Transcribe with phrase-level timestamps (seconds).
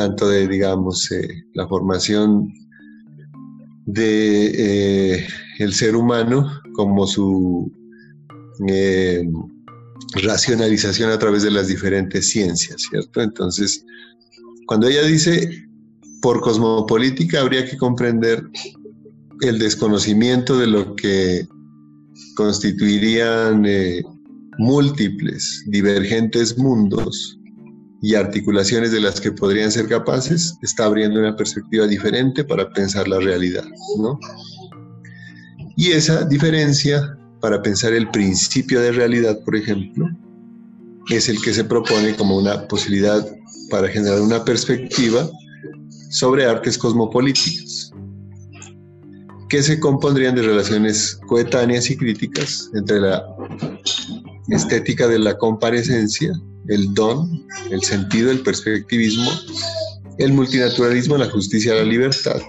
[0.00, 2.50] tanto de, digamos, eh, la formación
[3.84, 5.18] de
[5.58, 7.70] eh, ser humano como su
[8.66, 9.22] eh,
[10.22, 13.20] racionalización a través de las diferentes ciencias, ¿cierto?
[13.20, 13.84] Entonces,
[14.66, 15.66] cuando ella dice
[16.22, 18.42] por cosmopolítica habría que comprender
[19.42, 21.46] el desconocimiento de lo que
[22.36, 23.66] constituirían
[24.58, 27.39] múltiples, divergentes mundos
[28.02, 33.06] y articulaciones de las que podrían ser capaces, está abriendo una perspectiva diferente para pensar
[33.06, 33.64] la realidad,
[33.98, 34.18] ¿no?
[35.76, 40.08] Y esa diferencia para pensar el principio de realidad, por ejemplo,
[41.10, 43.26] es el que se propone como una posibilidad
[43.70, 45.28] para generar una perspectiva
[46.10, 47.92] sobre artes cosmopolíticas,
[49.48, 53.22] que se compondrían de relaciones coetáneas y críticas entre la
[54.48, 56.32] estética de la comparecencia,
[56.68, 59.30] el don, el sentido, el perspectivismo,
[60.18, 62.40] el multinaturalismo, la justicia, la libertad,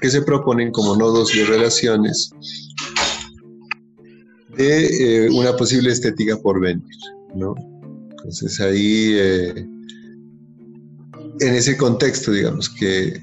[0.00, 2.30] que se proponen como nodos y relaciones
[4.56, 6.82] de eh, una posible estética por venir,
[7.34, 7.54] ¿no?
[8.10, 9.66] Entonces ahí, eh,
[11.40, 13.22] en ese contexto, digamos, que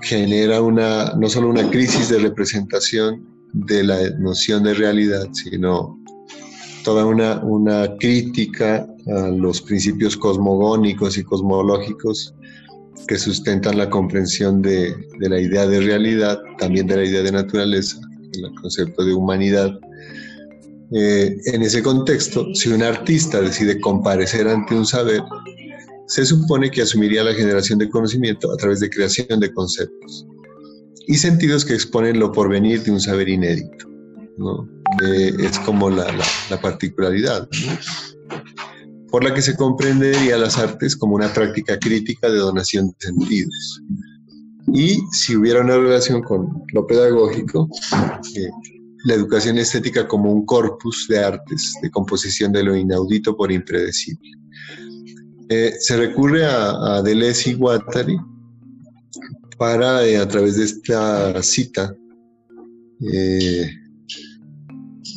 [0.00, 5.98] genera una, no solo una crisis de representación de la noción de realidad, sino
[6.84, 12.34] toda una, una crítica los principios cosmogónicos y cosmológicos
[13.08, 17.98] que sustentan la comprensión de, la idea de realidad, también de la idea de naturaleza,
[18.32, 19.78] el concepto de humanidad
[20.94, 25.22] eh, en ese contexto, si un artista decide comparecer ante un saber,
[26.06, 30.26] se supone que asumiría la generación de conocimiento a través de creación de conceptos
[31.06, 33.88] y sentidos que exponen lo porvenir de un saber inédito,
[34.36, 34.68] ¿no?
[35.00, 36.06] es como la,
[36.60, 37.48] particularidad,
[39.12, 43.82] por la que se comprendería las artes como una práctica crítica de donación de sentidos.
[44.72, 47.68] Y si hubiera una relación con lo pedagógico,
[48.34, 48.48] eh,
[49.04, 54.30] la educación estética como un corpus de artes, de composición de lo inaudito por impredecible.
[55.50, 58.16] Eh, se recurre a, a Deleuze y Guattari
[59.58, 61.94] para, eh, a través de esta cita,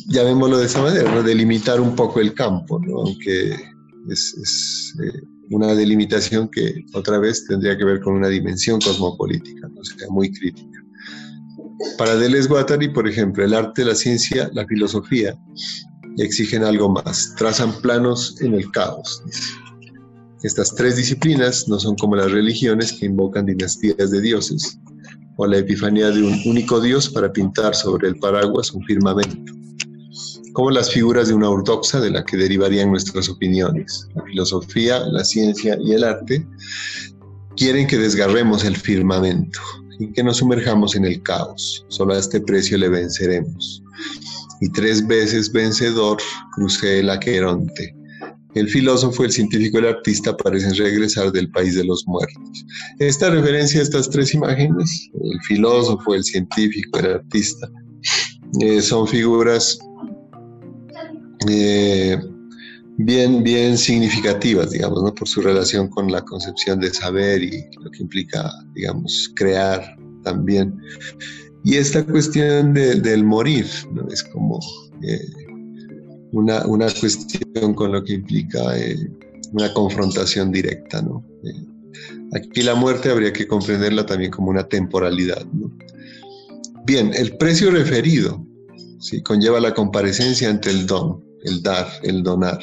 [0.08, 3.75] llamémoslo de esa manera, delimitar un poco el campo, aunque
[4.10, 4.94] es, es
[5.50, 9.84] una delimitación que otra vez tendría que ver con una dimensión cosmopolítica, ¿no?
[9.84, 10.82] sea, muy crítica.
[11.98, 15.38] Para Deleuze Guattari, por ejemplo, el arte, la ciencia, la filosofía
[16.18, 19.22] exigen algo más, trazan planos en el caos.
[20.42, 24.78] Estas tres disciplinas no son como las religiones que invocan dinastías de dioses
[25.36, 29.52] o la epifanía de un único dios para pintar sobre el paraguas un firmamento,
[30.56, 34.08] como las figuras de una ortodoxa de la que derivarían nuestras opiniones.
[34.14, 36.46] La filosofía, la ciencia y el arte
[37.58, 39.60] quieren que desgarremos el firmamento,
[39.98, 41.84] y que nos sumerjamos en el caos.
[41.88, 43.82] Solo a este precio le venceremos.
[44.62, 46.16] Y tres veces vencedor
[46.54, 47.94] crucé el aqueronte.
[48.54, 52.64] El filósofo, el científico y el artista parecen regresar del país de los muertos.
[52.98, 57.70] Esta referencia a estas tres imágenes, el filósofo, el científico, el artista,
[58.62, 59.78] eh, son figuras
[61.48, 62.18] eh,
[62.98, 65.14] bien, bien significativas, digamos, ¿no?
[65.14, 70.74] por su relación con la concepción de saber y lo que implica, digamos, crear también.
[71.64, 74.06] Y esta cuestión del morir, ¿no?
[74.08, 74.60] Es como
[75.02, 75.20] eh,
[76.32, 79.10] una, una, cuestión con lo que implica eh,
[79.52, 81.24] una confrontación directa, ¿no?
[82.34, 85.44] Aquí la muerte habría que comprenderla también como una temporalidad.
[86.84, 88.44] Bien, el precio referido,
[89.00, 89.22] ¿sí?
[89.22, 92.58] Conlleva la comparecencia ante el don, el dar, el donar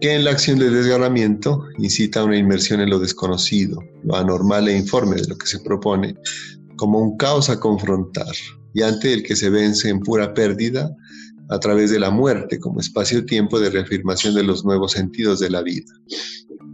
[0.00, 4.68] que en la acción de desgarramiento incita a una inmersión en lo desconocido, lo anormal
[4.68, 6.14] e informe de lo que se propone,
[6.76, 8.32] como un caos a confrontar,
[8.72, 10.90] y ante el que se vence en pura pérdida
[11.50, 15.62] a través de la muerte como espacio-tiempo de reafirmación de los nuevos sentidos de la
[15.62, 15.92] vida.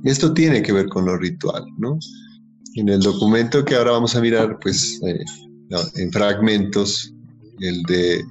[0.05, 1.99] Esto tiene que ver con lo ritual, ¿no?
[2.75, 5.25] En el documento que ahora vamos a mirar, pues eh,
[5.97, 7.13] en fragmentos,
[7.59, 8.23] el de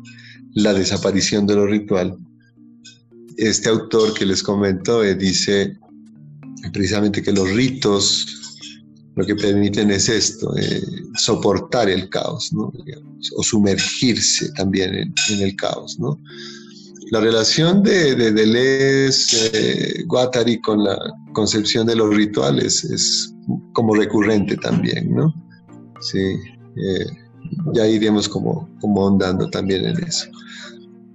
[0.53, 2.15] la desaparición de lo ritual,
[3.37, 5.77] este autor que les comento eh, dice
[6.73, 8.41] precisamente que los ritos
[9.15, 10.81] lo que permiten es esto, eh,
[11.15, 12.73] soportar el caos, ¿no?
[13.37, 15.97] o sumergirse también en, el caos.
[15.99, 16.19] ¿no?
[17.11, 20.97] La relación de, de Deleuze, eh, Guattari con la
[21.31, 23.33] concepción de los rituales es
[23.71, 25.33] como recurrente también, ¿no?
[26.01, 26.35] Sí,
[27.73, 30.25] ya iremos como, como ondando también en eso.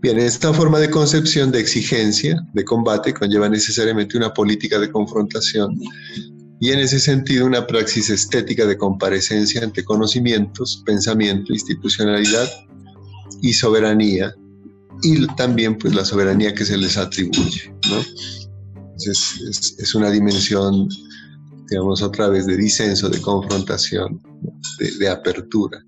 [0.02, 5.78] Bien, esta forma de concepción de exigencia, de combate, conlleva necesariamente una política de confrontación
[6.58, 12.48] y en ese sentido una praxis estética de comparecencia ante conocimientos, pensamiento, institucionalidad
[13.42, 14.34] y soberanía,
[15.02, 17.74] y también pues la soberanía que se les atribuye.
[19.06, 20.88] Es, una dimensión,
[21.70, 24.20] digamos, otra vez de disenso, de confrontación,
[24.98, 25.82] de apertura,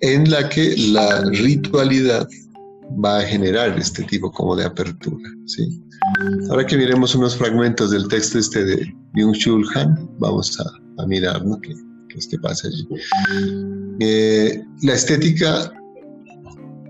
[0.00, 2.28] en la que la ritualidad
[3.04, 5.28] va a generar este tipo como de apertura.
[5.46, 5.82] ¿sí?
[6.50, 11.58] Ahora que miremos unos fragmentos del texto este de Byung-Chul Han, vamos a, mirar ¿no?
[11.60, 11.74] ¿Qué,
[12.16, 12.86] es que pasa allí.
[14.00, 15.72] Eh, la estética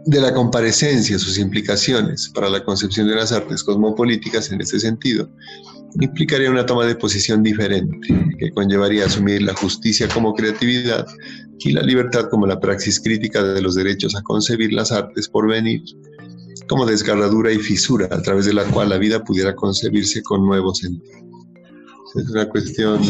[0.06, 5.29] de la comparecencia, sus implicaciones para la concepción de las artes cosmopolíticas en este sentido,
[6.00, 8.08] implicaría una toma de posición diferente,
[8.38, 11.06] que conllevaría asumir la justicia como creatividad
[11.58, 15.48] y la libertad como la praxis crítica de los derechos a concebir las artes por
[15.48, 15.82] venir,
[16.69, 20.75] como desgarradura y fisura a través de la cual la vida pudiera concebirse con nuevo
[20.75, 21.19] sentido.
[22.16, 23.00] Es una cuestión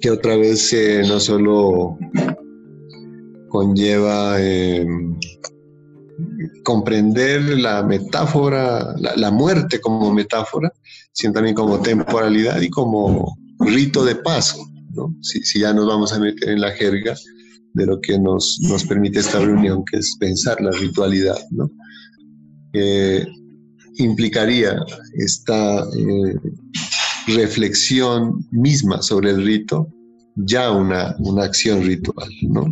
[0.00, 1.98] que otra vez eh, no solo
[3.48, 4.86] conlleva eh,
[6.64, 10.72] comprender la metáfora, la, muerte como metáfora,
[11.12, 14.58] sino también como temporalidad y como rito de paso,
[15.22, 17.14] si, ya nos vamos a meter en la jerga
[17.74, 21.70] de lo que nos, nos permite esta reunión, que es pensar la ritualidad, ¿no?
[23.98, 24.78] implicaría
[25.14, 26.36] esta eh,
[27.26, 29.88] reflexión misma sobre el rito
[30.36, 32.64] ya una, una acción ritual, ¿no?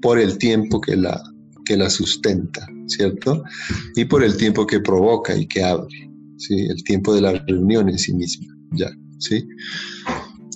[0.00, 1.22] por el tiempo que la,
[1.64, 3.42] que la sustenta, ¿cierto?
[3.96, 6.66] Y por el tiempo que provoca y que abre, ¿sí?
[6.66, 9.46] El tiempo de la reunión en sí misma, ya, ¿sí?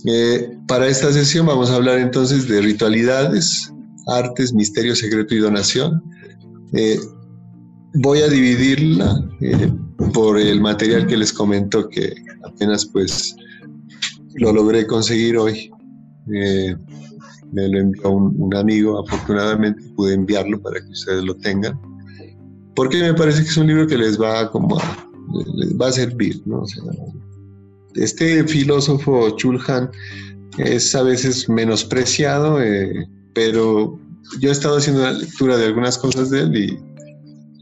[0.06, 3.72] Eh, para esta sesión vamos a hablar entonces de ritualidades,
[4.08, 6.02] artes, misterio secreto y donación.
[6.74, 6.98] Eh,
[7.94, 9.72] voy a dividirla eh,
[10.12, 12.12] por el material que les comento que
[12.44, 13.36] apenas pues
[14.34, 15.70] lo logré conseguir hoy
[17.54, 21.78] me lo envió un, amigo, afortunadamente pude enviarlo para que ustedes lo tengan,
[22.74, 25.08] porque me parece que es un libro que les va como a,
[25.56, 26.64] les va a servir, ¿no?
[27.94, 29.90] este filósofo Chulhan
[30.58, 33.98] es a veces menospreciado, eh, pero
[34.40, 36.78] yo he estado haciendo una lectura de algunas cosas de él y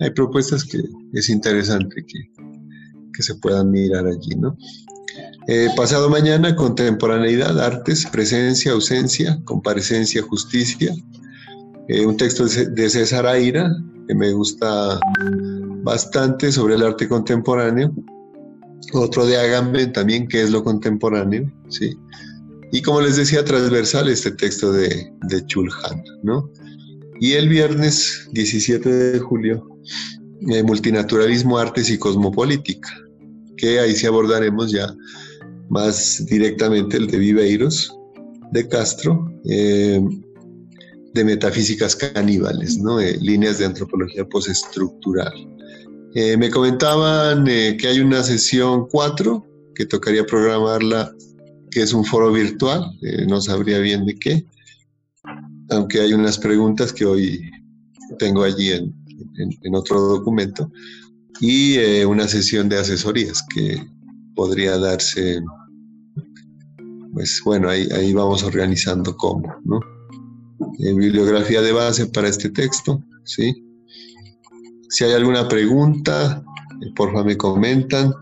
[0.01, 0.81] hay propuestas que
[1.13, 2.43] es interesante que,
[3.15, 4.57] que se puedan mirar allí, ¿no?
[5.49, 10.95] Eh, pasado mañana, contemporaneidad, artes, presencia, ausencia, comparecencia, justicia.
[11.89, 13.75] Eh, un texto de César Aira,
[14.07, 15.01] que me gusta
[15.83, 17.93] bastante sobre el arte contemporáneo.
[18.93, 21.97] Otro de Agamben también, que es lo contemporáneo, ¿sí?
[22.73, 26.51] Y como les decía, transversal este texto de, de Chulhan, ¿no?
[27.21, 29.69] Y el viernes 17 de julio,
[30.49, 32.89] eh, Multinaturalismo, Artes y Cosmopolítica,
[33.57, 34.93] que ahí sí abordaremos ya
[35.69, 37.97] más directamente el de Viveiros,
[38.51, 40.03] de Castro, eh,
[41.15, 42.99] de metafísicas caníbales, ¿no?
[42.99, 45.33] líneas de antropología postestructural.
[46.15, 51.13] Eh, me comentaban eh, que hay una sesión 4 que tocaría programarla,
[51.71, 52.85] que es un foro virtual,
[53.29, 54.45] no sabría bien de qué,
[55.71, 57.51] aunque hay unas preguntas que hoy
[58.19, 58.95] tengo allí en,
[59.39, 60.71] en otro documento,
[61.41, 63.83] y una sesión de asesorías que
[64.35, 65.41] podría darse
[67.13, 69.81] pues bueno, ahí, ahí vamos organizando cómo, ¿no?
[70.79, 73.65] Bibliografía de base para este texto, ¿sí?
[74.89, 76.45] Si hay alguna pregunta,
[76.83, 78.13] eh, porfa me comentan.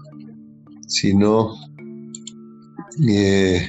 [0.87, 1.55] Si no,
[3.09, 3.69] eh,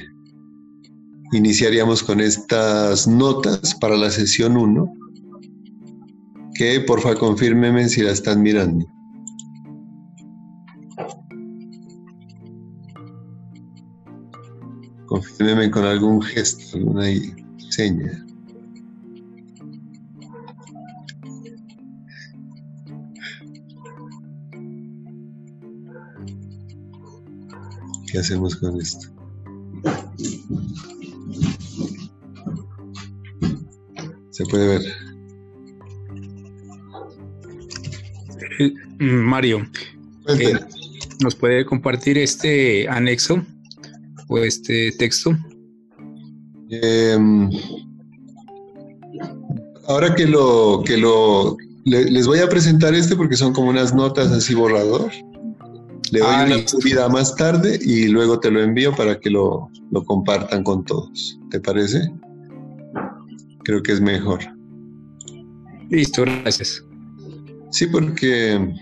[1.32, 4.94] iniciaríamos con estas notas para la sesión 1,
[6.54, 8.86] que porfa confírmeme si la están mirando.
[15.06, 17.06] Confírmeme con algún gesto, alguna
[17.70, 18.24] seña.
[28.12, 29.08] ¿Qué hacemos con esto?
[34.30, 34.82] Se puede ver.
[38.60, 39.66] Eh, Mario,
[40.28, 40.58] eh,
[41.20, 43.42] ¿nos puede compartir este anexo
[44.44, 45.34] este texto?
[46.68, 47.50] Em,
[49.88, 54.30] ahora que lo, que lo, les voy a presentar este porque son como unas notas
[54.32, 55.10] así borrador.
[56.12, 59.68] Le doy ah, una subida más tarde y luego te lo envío para que lo,
[59.90, 61.38] lo compartan con todos.
[61.50, 62.00] ¿Te parece?
[63.64, 64.40] Creo que es mejor.
[65.90, 66.84] Listo, gracias.
[67.70, 68.72] Sí, porque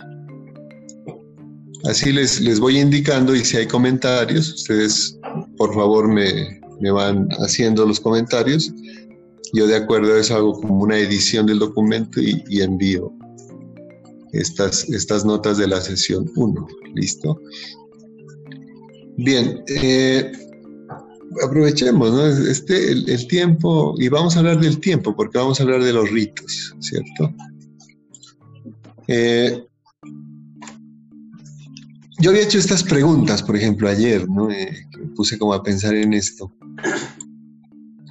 [1.85, 5.19] Así les, les voy indicando y si hay comentarios, ustedes
[5.57, 6.61] por favor me,
[6.91, 8.73] van haciendo los comentarios.
[9.55, 13.13] Yo de acuerdo a eso hago como una edición del documento y, envío
[14.33, 16.67] estas, estas notas de la sesión 1.
[16.95, 17.41] ¿Listo?
[19.17, 20.33] Bien, eh,
[21.45, 22.27] aprovechemos ¿no?
[22.27, 26.11] este, el, tiempo, y vamos a hablar del tiempo, porque vamos a hablar de los
[26.11, 27.35] ritos, ¿cierto?
[29.09, 29.65] Eh,
[32.21, 34.51] yo había hecho estas preguntas, por ejemplo, ayer, ¿no?
[34.51, 36.53] Eh, me puse como a pensar en esto,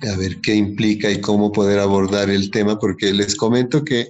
[0.02, 4.08] a ver qué implica y cómo poder abordar el tema, porque les comento que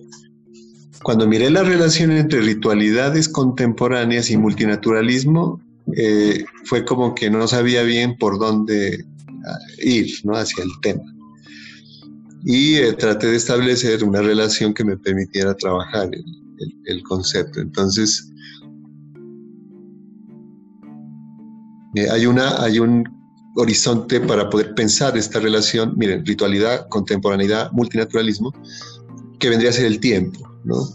[1.03, 5.61] cuando miré la relación entre ritualidades contemporáneas y multinaturalismo,
[5.95, 9.05] eh, fue como que no sabía bien por dónde
[9.45, 10.35] ah, ir, ¿no?
[10.35, 11.03] Hacia el tema.
[12.45, 16.09] Y eh, traté de establecer una relación que me permitiera trabajar
[16.85, 17.59] el concepto.
[17.61, 18.29] Entonces,
[21.95, 23.03] Eh, hay, una, hay un
[23.55, 28.53] horizonte para poder pensar esta relación, miren, ritualidad, contemporaneidad, multinaturalismo,
[29.39, 30.87] que vendría a ser el tiempo, ¿no?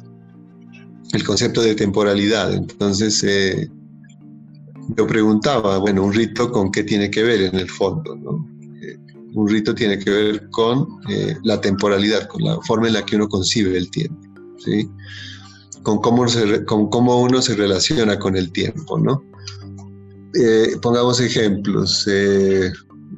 [1.13, 2.53] El concepto de temporalidad.
[2.53, 3.69] Entonces, eh,
[4.97, 8.15] yo preguntaba, bueno, un rito con qué tiene que ver en el fondo.
[8.83, 8.99] Eh,
[9.35, 10.87] un rito tiene que ver con
[11.43, 14.21] la temporalidad, con la forma en la que uno concibe el tiempo,
[14.59, 14.89] ¿sí?
[15.83, 16.25] Con cómo,
[16.67, 19.23] con cómo uno se relaciona con el tiempo, ¿no?
[20.35, 22.73] Eh, pongamos ejemplos, eh,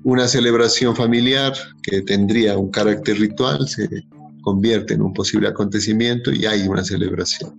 [0.04, 3.66] una celebración familiar que tendría un carácter ritual
[4.46, 7.52] convierte en un posible acontecimiento y hay una celebración.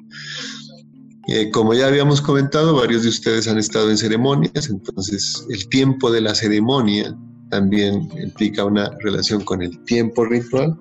[1.27, 6.09] Eh, como ya habíamos comentado, varios de ustedes han estado en ceremonias, entonces el tiempo
[6.09, 7.13] de la ceremonia
[7.49, 10.79] también implica una relación con el tiempo ritual,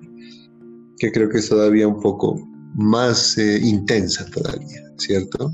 [0.98, 2.40] que creo que es todavía un poco
[2.76, 5.50] más intensa todavía, ¿cierto?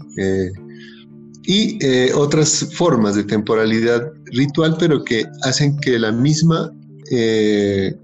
[1.44, 6.73] y eh, otras formas de temporalidad ritual, pero que hacen que la misma
[7.11, 7.97] eh,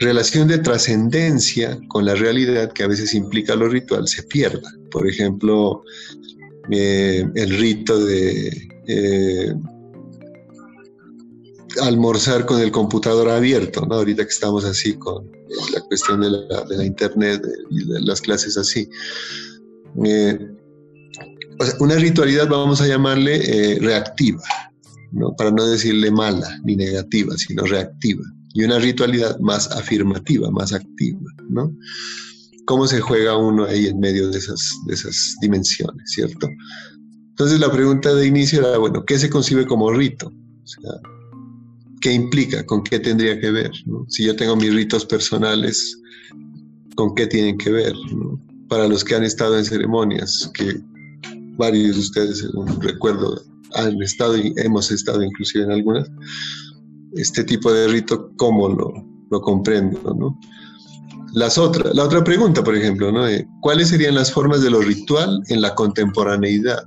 [0.00, 4.70] relación de trascendencia con la realidad que a veces implica lo ritual se pierda.
[4.90, 5.82] Por ejemplo,
[6.70, 8.70] eh, el rito de
[11.82, 13.96] almorzar con el computador abierto, ¿no?
[13.96, 15.30] ahorita que estamos así con
[15.72, 18.88] la cuestión de la, internet y de las clases así
[21.80, 24.42] una ritualidad vamos a llamarle eh, reactiva,
[25.12, 25.34] ¿no?
[25.36, 28.24] para no decirle mala ni negativa, sino reactiva.
[28.54, 31.20] Y una ritualidad más afirmativa, más activa.
[31.50, 31.70] ¿no?
[32.64, 36.48] ¿Cómo se juega uno ahí en medio de esas, de esas dimensiones, cierto?
[37.30, 40.32] Entonces la pregunta de inicio era, bueno, ¿qué se concibe como rito?
[42.00, 42.64] ¿Qué implica?
[42.64, 43.72] ¿Con qué tendría que ver?
[44.08, 45.98] Si yo tengo mis ritos personales,
[46.94, 47.92] ¿con qué tienen que ver?
[48.68, 50.80] Para los que han estado en ceremonias, que
[51.56, 52.46] varios de ustedes,
[52.80, 53.42] recuerdo,
[53.74, 56.08] han estado y hemos estado inclusive en algunas,
[57.16, 58.92] este tipo de rito, ¿cómo lo,
[59.30, 60.14] lo comprendo?
[60.14, 60.38] ¿no?
[61.32, 63.26] Las otras, la otra pregunta, por ejemplo, ¿no?
[63.60, 66.84] ¿cuáles serían las formas de lo ritual en la contemporaneidad?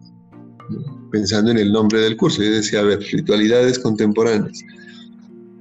[1.12, 4.62] Pensando en el nombre del curso, yo decía, a ver, ritualidades contemporáneas.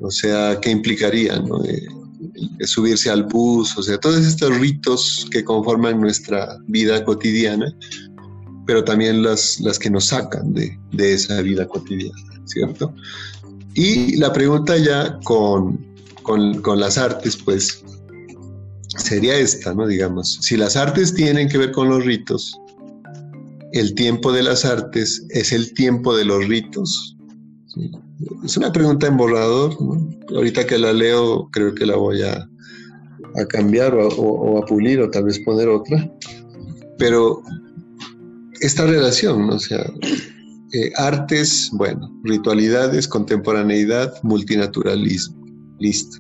[0.01, 1.39] O sea, ¿qué implicaría?
[1.41, 1.63] ¿no?
[2.61, 7.75] subirse al bus, o sea, todos estos ritos que conforman nuestra vida cotidiana,
[8.67, 12.95] pero también las, las que nos sacan de, de esa vida cotidiana, ¿cierto?
[13.77, 15.79] Y la pregunta ya con,
[16.23, 17.85] con, con, las artes, pues,
[18.97, 19.87] sería esta, ¿no?
[19.87, 22.59] Digamos, si las artes tienen que ver con los ritos,
[23.73, 27.19] el tiempo de las artes es el tiempo de los ritos.
[28.43, 30.09] Es una pregunta en borrador, ¿no?
[30.35, 32.49] Ahorita que la leo, creo que la voy a,
[33.35, 36.11] a cambiar o, o, a pulir o tal vez poner otra.
[36.97, 37.43] Pero
[38.63, 39.85] esta relación, o sea,
[40.73, 45.45] eh, artes, bueno, ritualidades, contemporaneidad, multinaturalismo,
[45.79, 46.19] listo.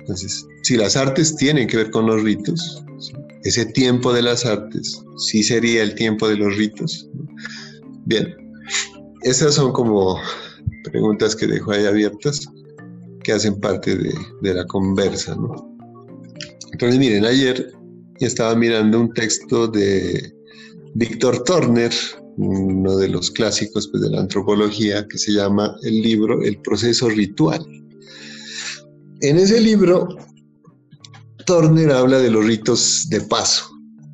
[0.00, 2.84] Entonces, si las artes tienen que ver con los ritos,
[3.44, 7.08] ese tiempo de las artes sí sería el tiempo de los ritos.
[8.06, 8.34] Bien,
[9.22, 10.18] esas son como
[10.84, 12.48] preguntas que dejo ahí abiertas,
[13.22, 15.76] que hacen parte de, de la conversa, ¿no?
[16.72, 17.72] Entonces, miren, ayer
[18.20, 20.32] estaba mirando un texto de
[20.94, 21.92] Víctor Turner,
[22.38, 27.08] uno de los clásicos pues, de la antropología, que se llama el libro El proceso
[27.08, 27.64] ritual.
[29.20, 30.08] En ese libro,
[31.44, 33.64] Turner habla de los ritos de paso.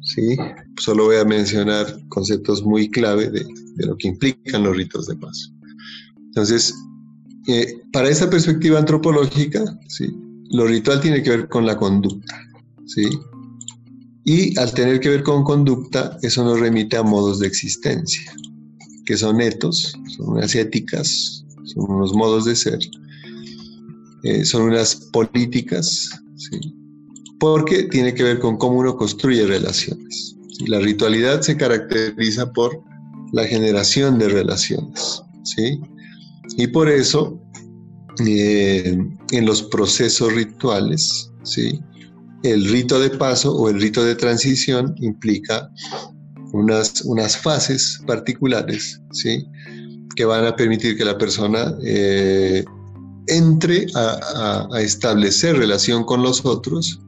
[0.03, 0.37] ¿sí?
[0.81, 3.45] Solo voy a mencionar conceptos muy clave de,
[3.77, 5.51] lo que implican los ritos de paso.
[6.17, 6.75] Entonces,
[7.47, 10.07] eh, para esta perspectiva antropológica, ¿sí?
[10.51, 12.35] lo ritual tiene que ver con la conducta.
[12.87, 13.07] ¿sí?
[14.25, 18.33] Y al tener que ver con conducta, eso nos remite a modos de existencia,
[19.05, 22.79] que son etos, son unas éticas son unos modos de ser,
[24.23, 26.11] eh, son unas políticas,
[27.39, 30.37] porque tiene que ver con cómo uno construye relaciones.
[30.67, 32.81] La ritualidad se caracteriza por
[33.33, 35.81] la generación de relaciones, ¿sí?
[36.57, 37.41] Y por eso,
[38.27, 38.97] eh,
[39.33, 41.81] en los procesos rituales, ¿sí?
[42.45, 45.71] El rito de paso o el rito de transición implica
[46.53, 49.45] unas, unas fases particulares, ¿sí?
[50.15, 52.63] Que van a permitir que la persona eh,
[53.29, 57.01] entre a, establecer relación con los otros,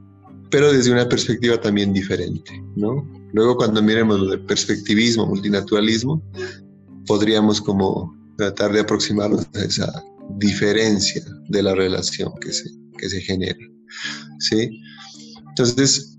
[0.50, 3.07] pero desde una perspectiva también diferente, ¿no?
[3.35, 6.23] Luego cuando miremos de perspectivismo, multinaturalismo,
[7.07, 10.05] podríamos como tratar de aproximarnos a esa
[10.38, 13.59] diferencia de la relación que se, que se genera,
[14.38, 14.81] ¿sí?
[15.59, 16.19] Entonces,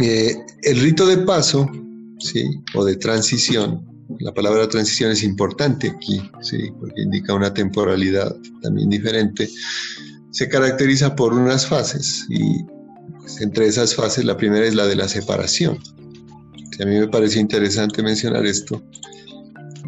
[0.00, 1.70] eh, el rito de paso,
[2.18, 2.42] ¿sí?
[2.74, 3.84] O de transición,
[4.20, 6.72] la palabra transición es importante aquí, ¿sí?
[6.80, 9.48] porque indica una temporalidad también diferente,
[10.30, 12.64] se caracteriza por unas fases y
[13.18, 15.78] pues, entre esas fases la primera es la de la separación.
[16.80, 18.82] A mí me parece interesante mencionar esto,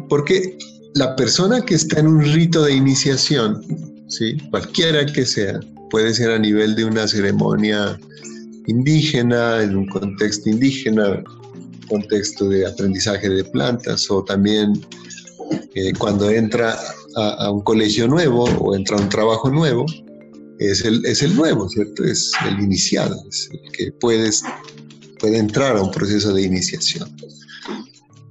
[0.09, 0.57] porque
[0.93, 4.37] la persona que está en un rito de iniciación, ¿sí?
[4.49, 5.59] cualquiera que sea,
[5.89, 7.99] puede ser a nivel de una ceremonia
[8.67, 11.23] indígena, en un contexto indígena,
[11.87, 14.73] contexto de aprendizaje de plantas o también
[15.75, 16.77] eh, cuando entra
[17.15, 19.85] a, un colegio nuevo o entra a un trabajo nuevo,
[20.59, 22.03] es el, es el nuevo, ¿cierto?
[22.03, 24.43] Es el iniciado, es el que puedes,
[25.19, 27.15] puede entrar a un proceso de iniciación.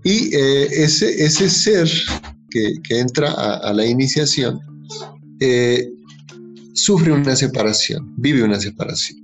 [0.04, 1.90] Y eh, ese, ese ser
[2.50, 4.61] que, que entra a, la iniciación
[5.40, 5.90] eh,
[6.75, 9.19] sufre una separación, vive una separación.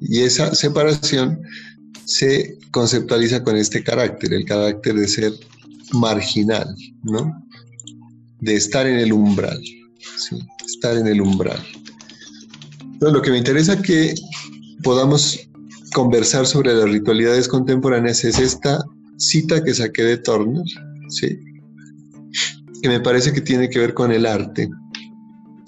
[0.00, 1.40] Y esa separación
[2.04, 5.32] se conceptualiza con este carácter, el carácter de ser
[5.92, 7.46] marginal, ¿no?
[8.40, 9.60] De estar en el umbral,
[10.66, 11.62] estar en el umbral.
[13.00, 14.14] Lo que me interesa que
[14.82, 15.48] podamos
[15.92, 18.82] conversar sobre las ritualidades contemporáneas es esta
[19.18, 20.64] cita que saqué de Turner,
[21.08, 21.38] ¿sí?
[22.82, 24.68] que me parece que tiene que ver con el arte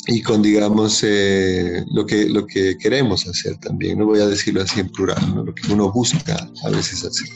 [0.07, 3.99] y con, digamos, eh, lo, que, lo que queremos hacer también.
[3.99, 7.29] No voy a decirlo así en plural, lo que uno busca a veces hacer.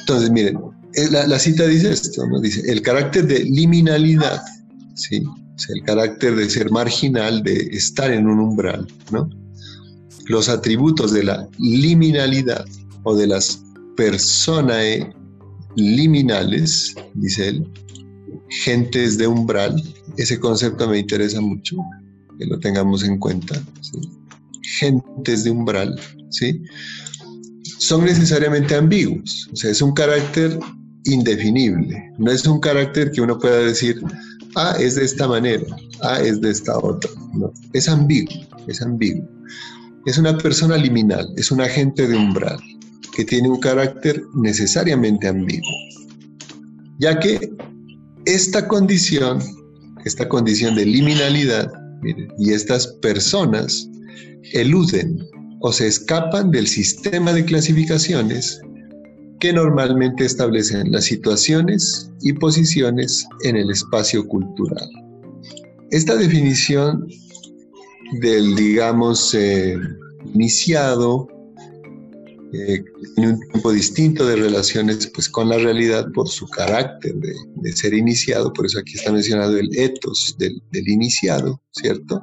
[0.00, 0.58] Entonces, miren,
[0.94, 2.40] eh, la, cita dice esto, ¿no?
[2.40, 4.40] Dice, el carácter de liminalidad,
[4.94, 5.24] ¿sí?
[5.68, 9.28] el carácter de ser marginal, de estar en un umbral, ¿no?
[10.26, 12.64] Los atributos de la liminalidad
[13.04, 13.62] o de las
[13.96, 15.12] personae
[15.76, 17.68] liminales, dice él,
[18.48, 19.82] gentes de umbral,
[20.16, 21.76] ese concepto me interesa mucho,
[22.38, 23.60] que lo tengamos en cuenta.
[24.78, 25.98] Gentes de umbral,
[26.30, 26.62] ¿sí?
[27.78, 30.58] Son necesariamente ambiguos, o sea, es un carácter
[31.04, 34.00] indefinible, no es un carácter que uno pueda decir,
[34.54, 35.64] ah, es de esta manera,
[36.02, 39.28] ah, es de esta otra, no, es ambiguo, es ambiguo.
[40.06, 42.58] Es una persona liminal, es un agente de umbral,
[43.14, 45.70] que tiene un carácter necesariamente ambiguo,
[46.98, 47.52] ya que
[48.24, 49.40] esta condición,
[50.04, 51.72] esta condición de liminalidad,
[52.38, 53.88] y estas personas
[54.52, 55.18] eluden
[55.60, 58.60] o se escapan del sistema de clasificaciones
[59.38, 64.88] que normalmente establecen las situaciones y posiciones en el espacio cultural.
[65.90, 67.06] Esta definición
[68.20, 69.76] del, digamos, eh,
[70.34, 71.28] iniciado
[72.54, 72.84] eh,
[73.14, 77.94] tiene un tiempo distinto de relaciones pues, con la realidad por su carácter de, ser
[77.94, 82.20] iniciado, por eso aquí está mencionado el ethos del, iniciado, ¿cierto?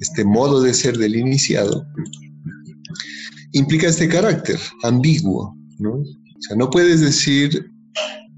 [0.00, 1.84] Este modo de ser del iniciado
[3.52, 5.94] implica este carácter ambiguo, ¿no?
[5.94, 7.68] O sea, no puedes decir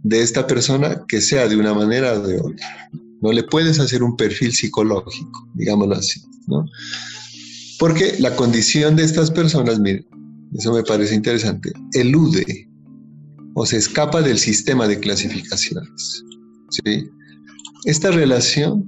[0.05, 2.91] de esta persona que sea de una manera o de otra.
[3.21, 6.65] No le puedes hacer un perfil psicológico, digámoslo así, ¿no?
[7.79, 10.07] Porque la condición de estas personas, miren,
[10.55, 12.69] eso me parece interesante, elude
[13.55, 16.25] o se escapa del sistema de clasificaciones.
[16.71, 17.09] ¿sí?
[17.85, 18.87] Esta relación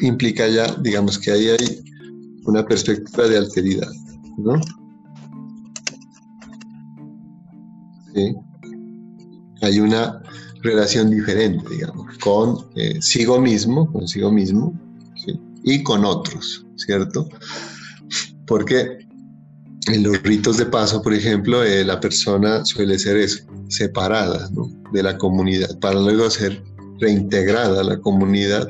[0.00, 1.82] implica ya, digamos que ahí hay
[2.44, 3.92] una perspectiva de alteridad,
[4.38, 4.60] ¿no?
[8.14, 8.34] ¿Sí?
[9.62, 10.22] Hay una
[10.62, 14.78] relación diferente, digamos, con eh, sigo mismo, consigo mismo,
[15.64, 17.28] y con otros, ¿cierto?
[18.46, 19.01] Porque
[19.86, 24.48] en los ritos de paso, por ejemplo, eh, la persona suele ser eso, separada
[24.92, 26.62] de la comunidad para luego ser
[27.00, 28.68] reintegrada a la comunidad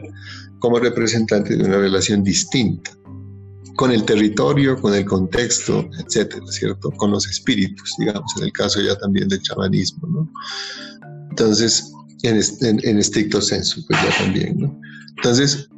[0.60, 2.92] como representante de una relación distinta
[3.76, 6.90] con el territorio, con el contexto, etcétera, ¿cierto?
[6.92, 10.32] Con los espíritus, digamos, en el caso ya también del chamanismo, ¿no?
[11.30, 14.80] Entonces, en, estricto senso, pues ya también, ¿no?
[15.16, 15.68] Entonces,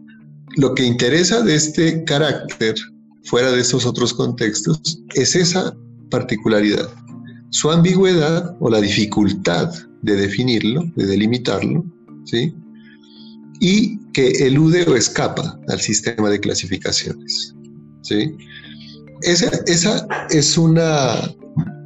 [0.56, 2.74] lo que interesa de este carácter,
[3.24, 5.76] fuera de esos otros contextos, es esa
[6.10, 6.88] particularidad,
[7.50, 11.84] su ambigüedad o la dificultad de definirlo, de delimitarlo,
[12.24, 12.54] ¿sí?
[13.60, 17.54] Y que elude o escapa al sistema de clasificaciones,
[18.02, 18.36] ¿sí?
[19.22, 21.32] Esa, esa es una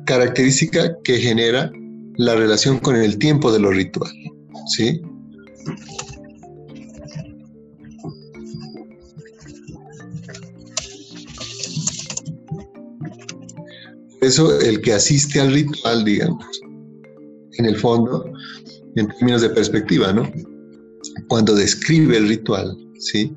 [0.06, 1.70] característica que genera
[2.16, 4.12] la relación con el tiempo de lo ritual,
[4.66, 5.00] ¿sí?
[14.20, 16.44] Eso el que asiste al ritual, digamos,
[17.52, 18.24] en el fondo,
[18.96, 20.30] en términos de perspectiva, ¿no?
[21.28, 23.34] Cuando describe el ritual, ¿sí?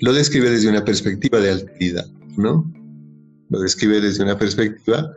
[0.00, 2.70] Lo describe desde una perspectiva de alteridad, ¿no?
[3.48, 5.10] Lo describe desde una perspectiva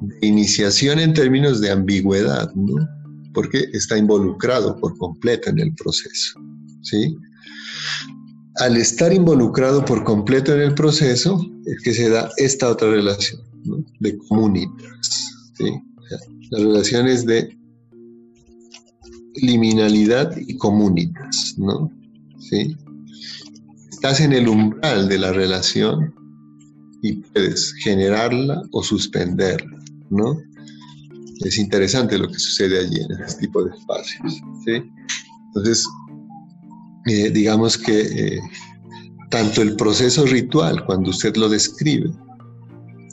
[0.00, 2.86] de iniciación en términos de ambigüedad, ¿no?
[3.32, 6.38] Porque está involucrado por completo en el proceso,
[6.82, 7.16] ¿sí?
[8.56, 13.51] Al estar involucrado por completo en el proceso, es que se da esta otra relación
[14.00, 15.30] de comunitas,
[16.50, 17.56] las relaciones de
[19.34, 21.90] liminalidad y comunitas, ¿no?
[22.38, 22.76] ¿Sí?
[23.90, 26.14] Estás en el umbral de la relación
[27.02, 29.78] y puedes generarla o suspenderla,
[30.10, 30.38] ¿no?
[31.40, 34.82] Es interesante lo que sucede allí en este tipo de espacios, ¿sí?
[35.46, 35.86] Entonces,
[37.06, 38.40] eh, digamos que eh,
[39.30, 42.10] tanto el proceso ritual, cuando usted lo describe,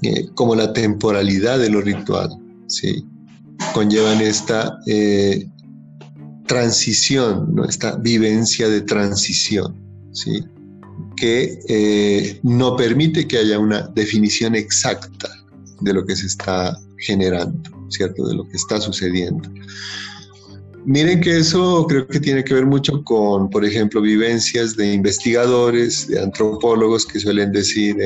[0.02, 2.30] eh, como la temporalidad de lo ritual,
[2.68, 3.06] ¿sí?
[3.74, 5.46] conllevan esta eh,
[6.48, 9.76] transición, esta vivencia de transición,
[10.14, 10.44] ¿sí?
[11.18, 15.30] que eh, no permite que haya una definición exacta
[15.82, 18.26] de lo que se está generando, ¿cierto?
[18.26, 19.50] De lo que está sucediendo.
[20.86, 26.08] Miren que eso creo que tiene que ver mucho con, por ejemplo, vivencias de investigadores,
[26.08, 27.98] de antropólogos que suelen decir,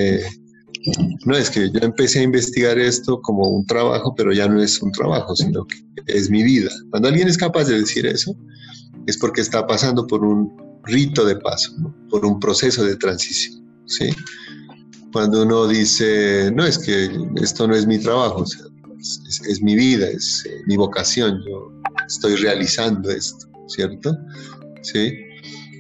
[1.25, 4.81] no es que yo empecé a investigar esto como un trabajo, pero ya no es
[4.81, 6.69] un trabajo, sino que es mi vida.
[6.89, 8.35] Cuando alguien es capaz de decir eso,
[9.07, 10.51] es porque está pasando por un
[10.83, 11.71] rito de paso,
[12.09, 13.63] por un proceso de transición.
[13.85, 14.09] ¿sí?
[15.11, 17.09] Cuando uno dice, no, es que
[17.41, 21.71] esto no es mi trabajo, es, mi vida, es eh, mi vocación, yo
[22.07, 24.17] estoy realizando esto, ¿cierto?
[24.81, 25.13] ¿Sí?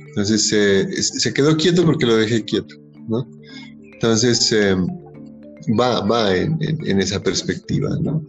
[0.09, 2.75] Entonces eh, se quedó quieto porque lo dejé quieto,
[3.07, 3.27] ¿no?
[4.03, 4.85] Entonces, em,
[5.79, 8.21] va, va en, esa perspectiva, ¿no?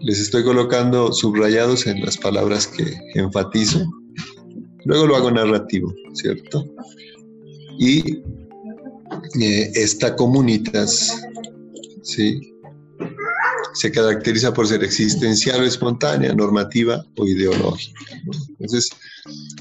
[0.00, 2.84] Les estoy colocando subrayados en las palabras que
[3.14, 3.80] enfatizo.
[4.84, 6.66] Luego lo hago narrativo, ¿cierto?
[7.78, 8.18] Y
[9.40, 11.18] eh, esta comunitas,
[12.02, 12.38] ¿sí?
[13.72, 18.02] Se caracteriza por ser existencial o espontánea, normativa o ideológica.
[18.50, 18.90] Entonces,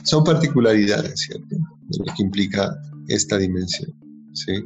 [0.04, 1.56] son particularidades, ¿cierto?
[1.56, 3.93] De lo que implica esta dimensión,
[4.34, 4.65] ¿sí?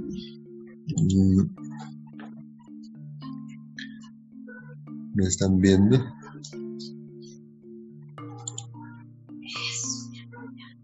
[5.16, 6.04] ¿Me están viendo?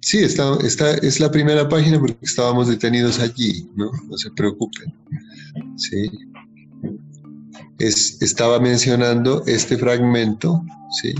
[0.02, 0.58] Sí, está,
[1.04, 3.92] es la primera página porque estábamos detenidos allí, ¿no?
[4.08, 4.94] No se preocupen.
[5.76, 6.10] Sí.
[7.78, 10.64] Es, estaba mencionando este fragmento,
[11.02, 11.14] ¿sí?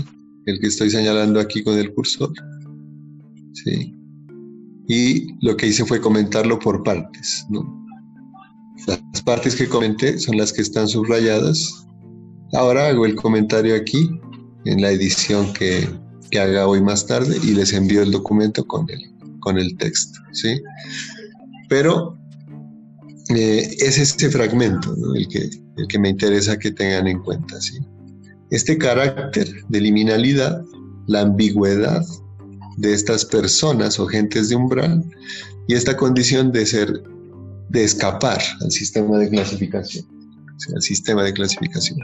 [0.46, 2.32] El que estoy señalando aquí con el cursor.
[3.52, 3.94] ¿Sí?
[4.88, 7.79] Y lo que hice fue comentarlo por partes, ¿no?
[8.86, 11.86] Las partes que comenté son las que están subrayadas.
[12.52, 14.10] Ahora hago el comentario aquí
[14.64, 15.88] en la edición que,
[16.38, 19.00] haga hoy más tarde y les envío el documento con el,
[19.40, 20.20] con el texto.
[20.32, 20.60] ¿sí?
[21.68, 22.16] Pero
[23.34, 27.60] eh, es este fragmento el, que, el que me interesa que tengan en cuenta.
[27.60, 27.78] ¿sí?
[28.50, 30.62] Este carácter de liminalidad,
[31.08, 32.04] la ambigüedad
[32.76, 35.04] de estas personas o gentes de umbral
[35.66, 37.02] y esta condición de ser
[37.70, 40.04] de escapar al sistema de clasificación.
[40.74, 41.98] al sistema de clasificación.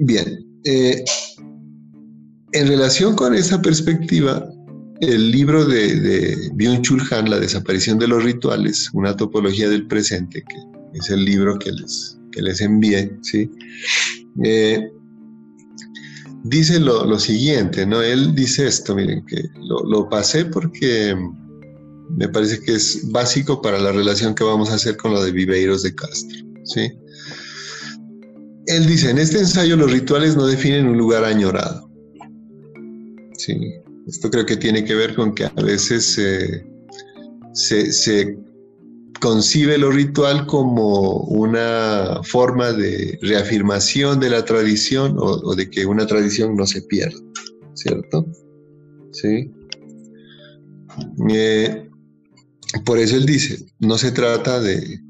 [0.00, 1.04] Bien, eh,
[2.52, 4.48] en relación con esa perspectiva,
[5.00, 10.44] el libro de, de Byung-Chul Han, La desaparición de los rituales, una topología del presente,
[10.48, 13.50] que es el libro que les, que les envié, ¿sí?
[14.44, 14.90] Eh,
[16.44, 18.02] dice lo, siguiente, ¿no?
[18.02, 21.16] Él dice esto, miren, que lo, lo pasé porque
[22.10, 25.32] me parece que es básico para la relación que vamos a hacer con lo de
[25.32, 26.38] Viveiros de Castro.
[26.64, 26.90] ¿sí?
[28.66, 31.90] Él dice, en este ensayo los rituales no definen un lugar añorado.
[33.36, 33.56] ¿sí?
[34.06, 36.18] Esto creo que tiene que ver con que a veces
[37.52, 38.38] se,
[39.20, 46.06] concibe lo ritual como una forma de reafirmación de la tradición o, de que una
[46.06, 47.18] tradición no se pierda.
[47.74, 48.26] ¿cierto?
[49.12, 49.50] Sí.
[51.30, 51.87] Eh,
[52.84, 55.00] por eso él dice, no se trata de,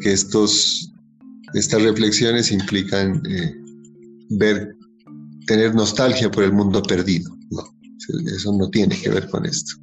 [0.00, 0.92] que estos,
[1.54, 3.54] estas reflexiones implican eh,
[4.30, 4.76] ver,
[5.46, 7.36] tener nostalgia por el mundo perdido.
[7.50, 7.64] No,
[8.34, 9.74] eso no tiene que ver con esto.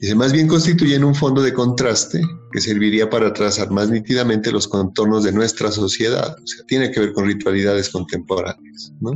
[0.00, 4.66] Dice, más bien constituyen un fondo de contraste que serviría para trazar más nítidamente los
[4.66, 6.36] contornos de nuestra sociedad.
[6.42, 9.12] O sea, tiene que ver con ritualidades contemporáneas, ¿no?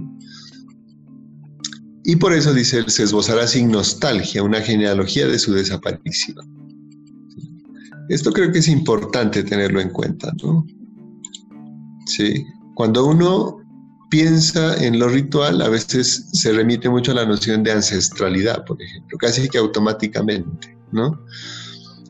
[2.05, 6.64] Y por eso, dice él, se esbozará sin nostalgia una genealogía de su desaparición.
[8.09, 10.67] Esto creo que es importante tenerlo en cuenta, ¿no?
[12.07, 12.45] Sí.
[12.75, 13.59] Cuando uno
[14.11, 18.81] piensa en lo ritual, a veces se remite mucho a la noción de ancestralidad, por
[18.81, 21.19] ejemplo, casi que automáticamente, ¿no?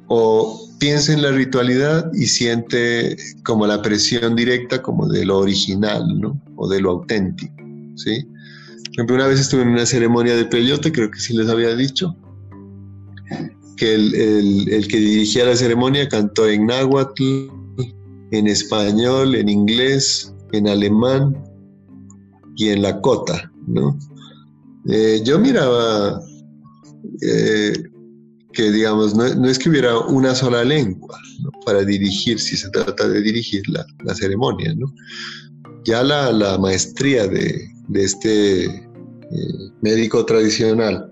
[0.09, 6.04] O piensa en la ritualidad y siente como la presión directa como de lo original,
[6.20, 6.40] ¿no?
[6.57, 7.54] O de lo auténtico,
[7.96, 8.26] ¿sí?
[8.85, 11.74] Por ejemplo, una vez estuve en una ceremonia de peyote, creo que sí les había
[11.74, 12.14] dicho,
[13.77, 17.49] que el, que dirigía la ceremonia cantó en náhuatl,
[18.31, 21.37] en español, en inglés, en alemán
[22.57, 23.99] y en la cota, ¿no?
[24.89, 26.21] Eh, yo miraba
[27.23, 27.73] eh,
[28.53, 31.19] que, digamos, no, es que hubiera una sola lengua
[31.65, 34.93] para dirigir, si se trata de dirigir la, ceremonia, ¿no?
[35.85, 41.11] Ya la maestría de, de este eh, médico tradicional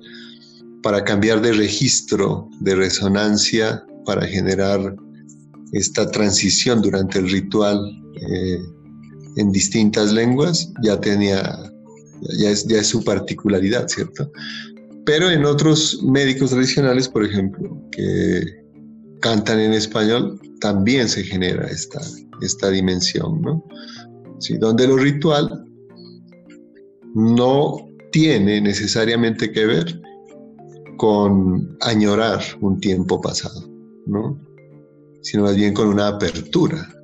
[0.82, 4.96] para cambiar de registro, de resonancia, para generar
[5.72, 7.78] esta transición durante el ritual
[8.16, 8.58] eh,
[9.36, 11.58] en distintas lenguas, ya tenía,
[12.38, 14.30] ya es, ya es su particularidad, ¿cierto?
[15.06, 18.42] Pero en otros médicos tradicionales, por ejemplo, que
[19.20, 22.00] cantan en español, también se genera esta,
[22.40, 23.64] esta dimensión, ¿no?
[24.38, 25.64] Sí, donde lo ritual
[27.14, 30.02] no tiene necesariamente que ver
[31.02, 33.68] con añorar un tiempo pasado,
[34.06, 34.40] ¿no?
[35.20, 36.94] sino más bien con una apertura,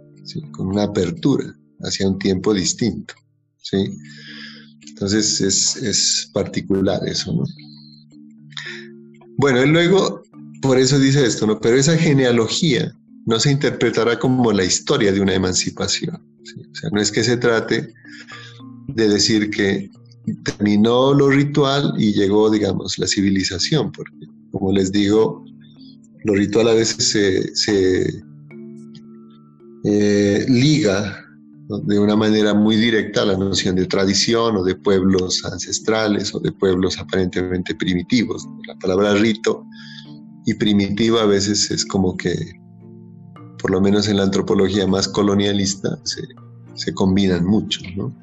[0.52, 3.14] con una apertura hacia un tiempo distinto.
[3.60, 3.98] ¿sí?
[4.86, 7.32] Entonces es, particular eso.
[7.32, 7.42] ¿no?
[9.36, 10.22] Bueno, él luego,
[10.62, 11.58] por eso dice esto, ¿no?
[11.58, 16.14] pero esa genealogía no se interpretará como la historia de una emancipación.
[16.14, 17.92] O sea, no es que se trate
[18.86, 19.90] de decir que
[20.42, 25.44] terminó lo ritual y llegó, digamos, la civilización, porque como les digo,
[26.24, 28.22] lo ritual a veces se,
[29.84, 31.24] eh, liga
[31.84, 36.40] de una manera muy directa a la noción de tradición o de pueblos ancestrales o
[36.40, 38.46] de pueblos aparentemente primitivos.
[38.66, 39.64] La palabra rito
[40.46, 42.34] y primitiva a veces es como que,
[43.60, 46.22] por lo menos en la antropología más colonialista, se,
[46.74, 48.14] se combinan mucho, ¿no?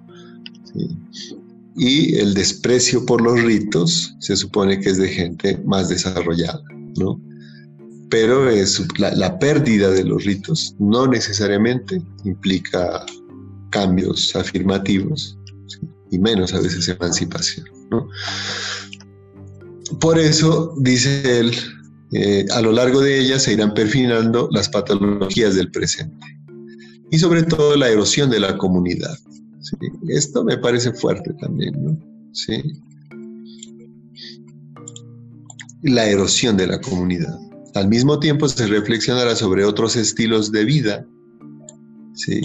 [0.73, 1.37] Sí
[1.75, 6.61] y el desprecio por los ritos se supone que es de gente más desarrollada,
[6.97, 7.21] ¿no?
[8.09, 8.47] Pero
[8.97, 13.05] la, pérdida de los ritos no necesariamente implica
[13.71, 15.37] cambios afirmativos
[16.11, 17.65] y menos a veces emancipación.
[19.99, 21.51] Por eso, dice él,
[22.13, 26.25] eh, a lo largo de ella se irán perfilando las patologías del presente
[27.11, 29.17] y sobre todo la erosión de la comunidad,
[30.07, 31.97] esto me parece fuerte también, ¿no?
[32.33, 32.61] Sí.
[35.83, 37.37] La erosión de la comunidad.
[37.75, 41.07] Al mismo tiempo se reflexionará sobre otros estilos de vida.
[42.13, 42.41] Sí.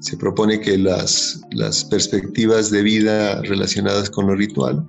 [0.00, 4.86] Se propone que las, las perspectivas de vida relacionadas con lo ritual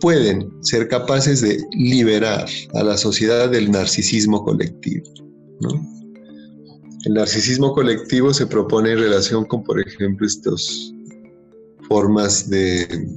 [0.00, 5.04] pueden ser capaces de liberar a la sociedad del narcisismo colectivo.
[5.60, 5.99] ¿no?
[7.04, 10.92] El narcisismo colectivo se propone en relación con, por ejemplo, estas
[11.88, 13.08] formas de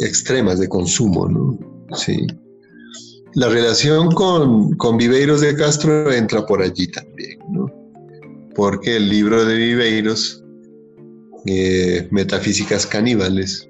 [0.00, 1.58] extremas de consumo, ¿no?
[1.96, 2.26] Sí.
[3.34, 7.66] La relación con, con Viveiros de Castro entra por allí también, ¿no?
[8.54, 10.42] Porque el libro de Viveiros,
[11.46, 13.68] eh, Metafísicas Caníbales,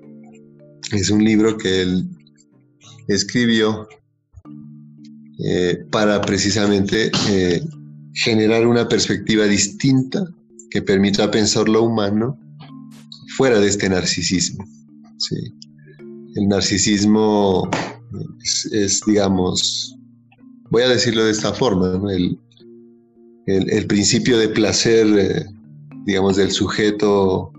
[0.92, 2.08] es un libro que él
[3.08, 3.86] escribió
[5.44, 7.62] eh, para precisamente eh,
[8.18, 10.24] generar una perspectiva distinta
[10.70, 12.38] que permita pensar lo humano
[13.36, 14.64] fuera de este narcisismo.
[16.34, 17.68] El narcisismo
[18.72, 19.96] es, digamos,
[20.70, 25.46] voy a decirlo de esta forma, el, principio de placer, eh,
[26.04, 27.52] digamos, del sujeto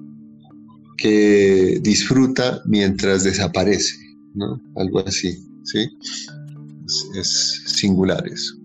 [0.98, 3.96] que disfruta mientras desaparece,
[4.36, 4.62] ¿no?
[4.76, 5.88] Algo así, ¿sí?
[7.16, 8.59] es singular eso.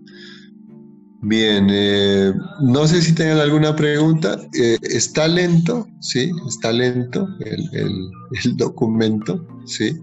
[1.21, 4.39] Bien, eh, no sé si tienen alguna pregunta.
[4.53, 9.97] Eh, está lento, sí, está lento el, documento, sí.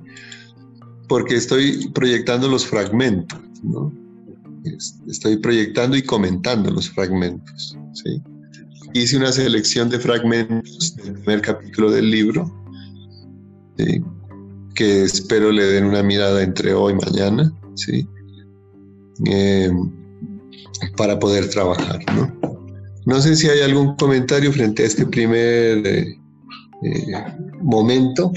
[1.09, 3.93] porque estoy proyectando los fragmentos, ¿no?
[5.09, 8.23] Estoy proyectando y comentando los fragmentos, ¿sí?
[8.95, 12.51] Hice una selección de fragmentos del primer capítulo del libro,
[14.75, 18.07] que espero le den una mirada entre hoy y mañana, ¿sí?
[19.27, 19.71] Eh,
[20.97, 22.33] para poder trabajar, ¿no?
[23.05, 26.17] No sé si hay algún comentario frente a este primer eh,
[26.83, 27.13] eh,
[27.61, 28.33] momento,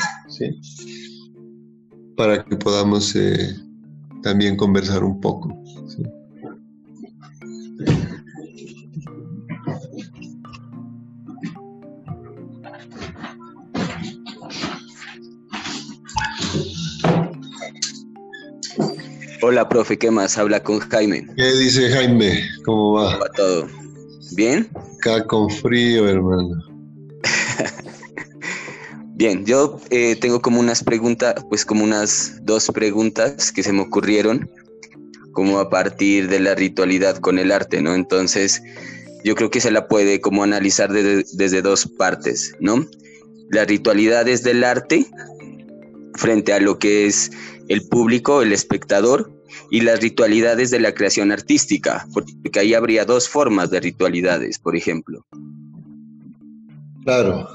[2.17, 3.15] para que podamos
[4.23, 5.64] también conversar un poco.
[19.47, 20.39] Hola, profe, ¿qué más?
[20.39, 21.27] Habla con Jaime.
[21.35, 22.41] ¿Qué dice Jaime?
[22.65, 23.11] ¿Cómo va?
[23.11, 23.67] ¿Cómo va todo?
[24.31, 24.67] ¿Bien?
[24.97, 26.63] Acá con frío, hermano.
[29.13, 33.83] Bien, yo eh, tengo como unas preguntas, pues como unas dos preguntas que se me
[33.83, 34.49] ocurrieron,
[35.31, 37.93] como a partir de la ritualidad con el arte, ¿no?
[37.93, 38.63] Entonces,
[39.23, 42.83] yo creo que se la puede como analizar desde dos partes, ¿no?
[43.51, 45.05] Las ritualidades del arte
[46.15, 47.29] frente a lo que es
[47.67, 49.34] el público, el espectador,
[49.71, 54.75] y las ritualidades de la creación artística, porque ahí habría dos formas de ritualidades, por
[54.75, 55.25] ejemplo.
[57.03, 57.47] Claro,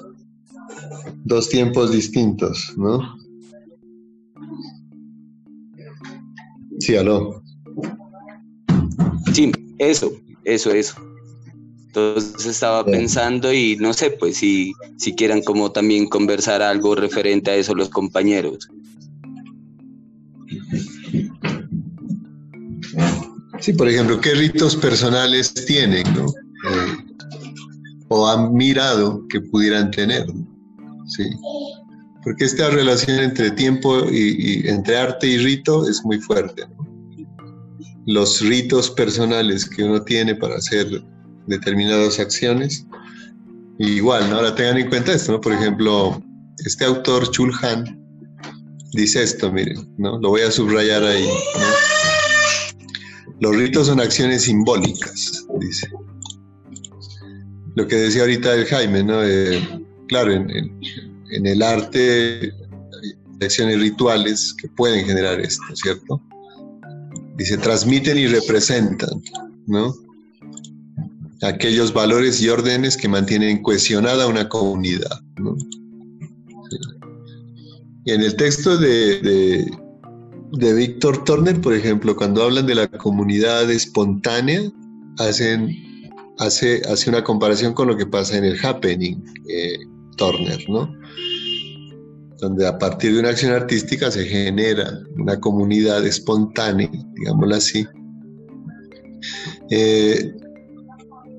[1.24, 3.16] dos tiempos distintos, ¿no?
[6.79, 7.42] Sí, aló.
[9.33, 10.12] Sí, eso,
[10.44, 10.94] eso, eso.
[11.87, 17.50] Entonces estaba pensando y no sé, pues si, si quieran como también conversar algo referente
[17.50, 18.68] a eso los compañeros.
[23.61, 26.27] Sí, por ejemplo, ¿qué ritos personales tienen, ¿no?
[26.27, 26.96] Eh,
[28.09, 30.27] o han mirado que pudieran tener,
[31.07, 31.25] Sí.
[32.23, 36.64] Porque esta relación entre tiempo y, entre arte y rito es muy fuerte,
[38.07, 41.03] Los ritos personales que uno tiene para hacer
[41.46, 42.87] determinadas acciones,
[43.79, 44.37] igual, ¿no?
[44.37, 45.40] Ahora tengan en cuenta esto, ¿no?
[45.40, 46.23] Por ejemplo,
[46.64, 47.99] este autor Chulhan
[48.92, 50.18] dice esto, miren, ¿no?
[50.20, 51.99] Lo voy a subrayar ahí, ¿no?
[53.40, 55.88] Los ritos son acciones simbólicas, dice.
[57.74, 59.24] Lo que decía ahorita el Jaime, ¿no?
[59.24, 59.61] Eh,
[60.09, 66.20] claro, en, el arte hay acciones rituales que pueden generar esto, ¿cierto?
[67.37, 69.22] Dice, transmiten y representan,
[69.66, 69.94] ¿no?
[71.42, 75.57] Aquellos valores y órdenes que mantienen cohesionada una comunidad, ¿no?
[78.05, 79.70] Y en el texto de, de
[80.52, 84.62] Víctor Turner, por ejemplo, cuando hablan de la comunidad espontánea,
[85.18, 85.70] hacen,
[86.38, 89.78] hace, hace una comparación con lo que pasa en el happening eh,
[90.16, 90.92] Turner, ¿no?
[92.38, 97.86] Donde a partir de una acción artística se genera una comunidad espontánea, digámoslo así,
[99.70, 100.32] eh,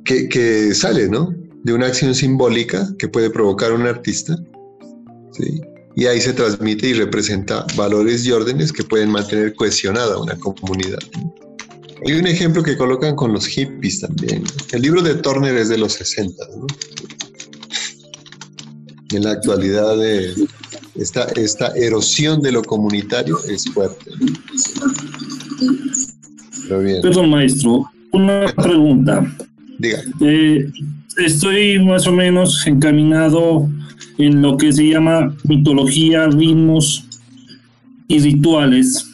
[0.05, 1.33] que, que, sale, ¿no?
[1.63, 4.37] De una acción simbólica que puede provocar un artista,
[5.31, 5.61] ¿sí?
[5.95, 10.99] Y ahí se transmite y representa valores y órdenes que pueden mantener cohesionada una comunidad.
[12.05, 14.43] Hay un ejemplo que colocan con los hippies también.
[14.71, 16.43] El libro de Turner es de los 60.
[19.13, 19.97] En la actualidad
[20.95, 24.11] esta, esta erosión de lo comunitario es fuerte.
[27.01, 29.23] Perdón, maestro, una pregunta.
[29.77, 30.01] Diga.
[30.21, 30.71] Eh,
[31.17, 33.69] estoy más o menos encaminado
[34.21, 37.07] en lo que se llama mitología, ritmos
[38.07, 39.09] y rituales.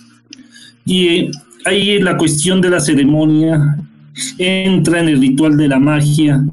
[0.85, 1.29] Y
[1.65, 3.77] ahí la cuestión de la ceremonia
[4.37, 6.43] entra en el ritual de la magia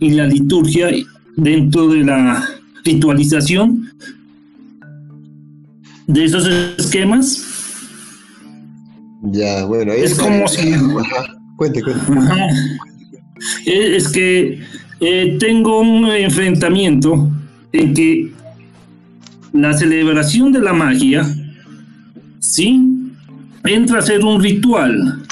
[0.00, 0.88] y la liturgia
[1.36, 2.44] dentro de la
[2.84, 3.90] ritualización
[6.06, 7.42] de esos esquemas.
[9.22, 10.72] Ya, bueno, es como si...
[11.56, 12.02] Cuente, cuente.
[13.64, 14.60] Es que
[15.00, 17.30] eh, tengo un enfrentamiento
[17.72, 18.32] en que
[19.52, 21.26] la celebración de la magia,
[22.38, 22.88] sí,
[23.64, 25.22] entra a ser un ritual,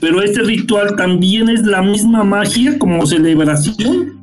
[0.00, 4.18] pero este ritual también es la misma magia como celebración,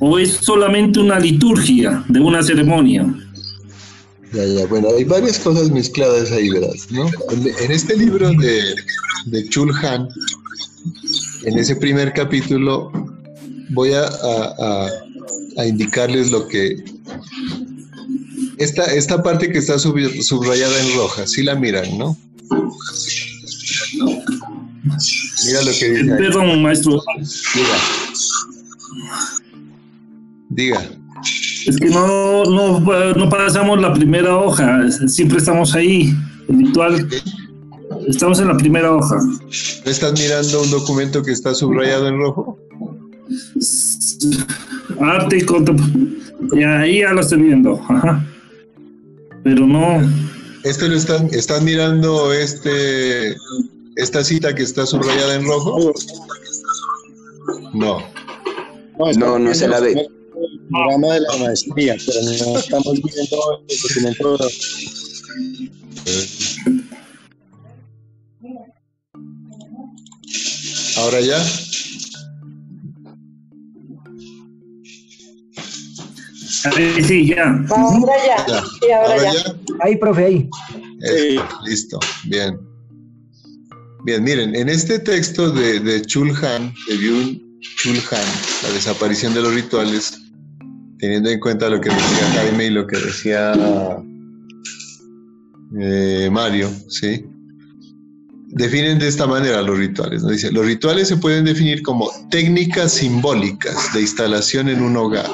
[0.00, 3.06] o es solamente una liturgia de una ceremonia.
[4.32, 7.06] Ya, ya, bueno, hay varias cosas mezcladas ahí, verás, ¿no?
[7.30, 8.74] En, este libro de,
[9.26, 10.08] de Chulhan,
[11.44, 12.92] en ese primer capítulo,
[13.70, 14.88] voy a a
[15.64, 16.84] indicarles lo que...
[18.58, 22.16] Esta, esta parte que está subrayada en roja, si la miran, ¿no?
[25.44, 26.14] Mira lo que dice.
[26.16, 27.02] Perdón, maestro.
[27.54, 27.76] Diga.
[30.48, 30.90] Diga.
[31.66, 36.14] Es que no, no, pasamos la primera hoja, siempre estamos ahí.
[36.48, 37.08] Ritual,
[38.06, 39.18] estamos en la primera hoja.
[39.84, 42.58] ¿Estás mirando un documento que está subrayado en rojo?
[45.00, 45.44] Arte
[46.52, 47.80] y ahí ya lo estoy viendo.
[47.88, 48.24] Ajá.
[49.44, 50.00] Pero no.
[50.64, 53.36] ¿Este lo están, están mirando este
[53.96, 55.92] esta cita que está subrayada en rojo?
[57.72, 57.98] No.
[59.18, 59.92] No, no, se la ve.
[59.92, 60.08] El
[60.70, 64.38] programa de la maestría, pero no estamos viendo el documento.
[70.96, 71.38] ¿Ahora ya?
[76.72, 77.64] Sí, ya.
[77.70, 78.62] Ahora ya.
[78.80, 79.54] Sí, ahora, ya.
[79.80, 80.50] Ahí, profe, ahí.
[81.64, 82.58] listo, bien.
[84.04, 87.40] Bien, miren, en este texto de, de Chulhan, de Byung
[87.76, 88.24] Chulhan,
[88.62, 90.20] la desaparición de los rituales,
[90.98, 93.52] teniendo en cuenta lo que decía Jaime y lo que decía
[95.80, 97.24] eh, Mario, ¿sí?
[98.48, 100.22] Definen de esta manera los rituales.
[100.22, 100.30] ¿no?
[100.30, 105.28] Dice, los rituales se pueden definir como técnicas simbólicas de instalación en un hogar.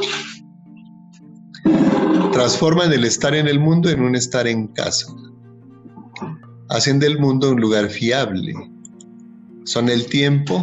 [2.43, 5.07] Transforman el estar en el mundo en un estar en casa
[6.71, 8.53] hacen del mundo un lugar fiable.
[9.63, 10.61] Son el tiempo,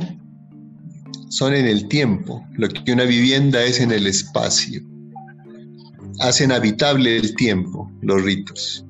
[1.29, 4.81] son en el tiempo, lo que una vivienda es en el espacio.
[6.19, 8.85] Hacen habitable el tiempo, los ritos.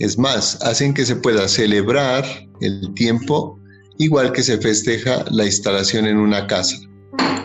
[0.00, 2.24] Es más, hacen que se pueda celebrar
[2.62, 3.60] el tiempo
[3.98, 6.78] igual que se festeja la instalación en una casa.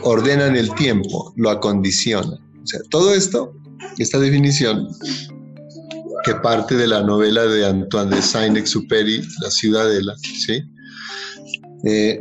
[0.02, 2.40] Ordenan el tiempo, lo acondicionan.
[2.64, 3.54] O sea, todo esto,
[3.98, 4.88] esta definición,
[6.24, 10.62] que parte de la novela de Antoine de Saint-Exupéry, La Ciudadela, ¿sí?
[11.86, 12.20] Eh,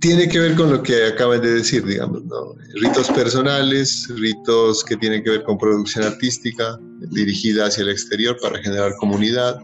[0.00, 2.54] tiene que ver con lo que acaban de decir, digamos, ¿no?
[2.80, 6.78] Ritos personales, ritos que tienen que ver con producción artística,
[7.10, 9.60] dirigida hacia el exterior para generar comunidad,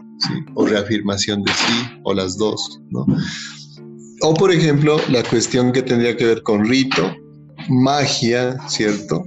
[0.55, 3.05] o reafirmación de sí, o las dos, ¿no?
[4.21, 7.15] O, por ejemplo, la cuestión que tendría que ver con rito,
[7.69, 9.23] magia, ¿cierto?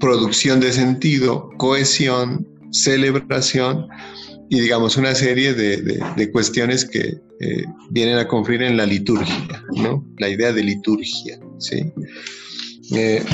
[0.00, 3.88] Producción de sentido, cohesión, celebración
[4.48, 10.04] y digamos una serie de, cuestiones que eh, vienen a conferir en la liturgia, ¿no?
[10.18, 11.92] La idea de liturgia, ¿sí?
[12.92, 13.24] Eh,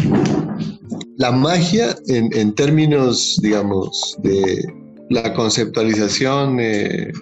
[1.19, 4.65] la magia en, términos, digamos, de
[5.11, 7.13] la conceptualización eh,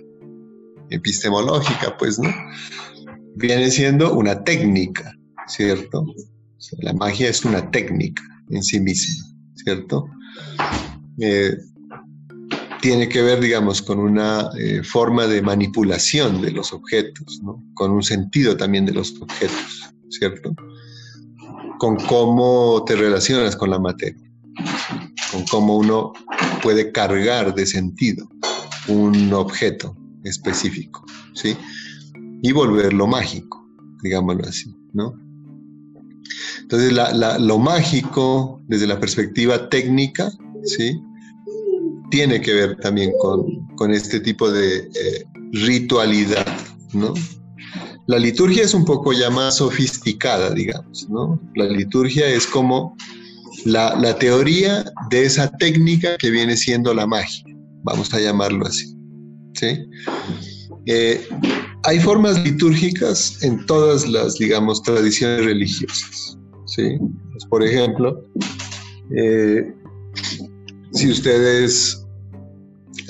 [0.91, 2.33] epistemológica, pues, ¿no?
[3.37, 5.13] Viene siendo una técnica,
[5.49, 6.05] ¿cierto?
[6.83, 9.25] la magia es una técnica en sí misma,
[9.55, 10.07] ¿cierto?
[12.81, 17.63] tiene que ver, digamos, con una eh, forma de manipulación de los objetos, ¿no?
[17.75, 20.55] con un sentido también de los objetos, ¿cierto?
[21.79, 24.31] Con cómo te relacionas con la materia,
[25.31, 26.13] con cómo uno
[26.63, 28.29] puede cargar de sentido
[28.89, 31.57] un objeto específico, ¿sí?
[32.43, 33.67] Y volverlo mágico,
[34.03, 35.15] digámoslo así, ¿no?
[36.63, 40.31] Entonces, lo mágico desde la perspectiva técnica,
[40.65, 41.01] ¿sí?
[42.11, 46.47] tiene que ver también con, este tipo de eh, ritualidad,
[46.93, 47.15] ¿no?
[48.07, 51.41] La liturgia es un poco ya más sofisticada, digamos, ¿no?
[51.55, 52.95] La liturgia es como
[53.65, 57.45] la, teoría de esa técnica que viene siendo la magia,
[57.85, 58.95] vamos a llamarlo así,
[59.55, 59.79] ¿sí?
[60.85, 61.27] Eh,
[61.85, 66.99] hay formas litúrgicas en todas las, digamos, tradiciones religiosas, ¿sí?
[67.33, 68.23] Pues, por ejemplo,
[69.17, 69.73] eh,
[70.93, 72.07] si ustedes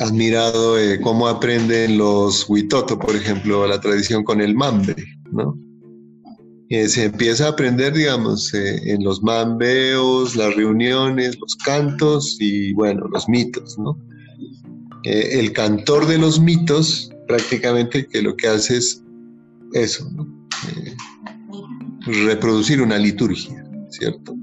[0.01, 4.97] han mirado eh, cómo aprenden los Huitoto, por ejemplo, la tradición con el mambe,
[5.33, 5.57] ¿no?
[6.71, 12.73] Eh, se empieza a aprender, digamos, eh, en los mambeos, las reuniones, los cantos y,
[12.75, 13.99] bueno, los mitos, ¿no?
[15.03, 19.05] el cantor de los mitos prácticamente que lo que hace es
[19.73, 20.27] eso, ¿no?
[22.01, 24.35] reproducir una liturgia, ¿cierto?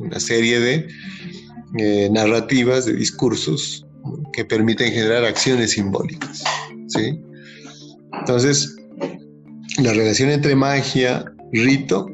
[0.00, 3.84] una serie de narrativas, de discursos
[4.32, 6.44] que permiten generar acciones simbólicas.
[6.86, 7.20] ¿sí?
[8.20, 8.76] Entonces,
[9.82, 12.06] la relación entre magia, rito,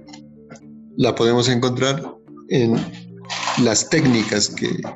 [0.96, 2.02] la podemos encontrar
[2.48, 2.74] en
[3.62, 4.50] las técnicas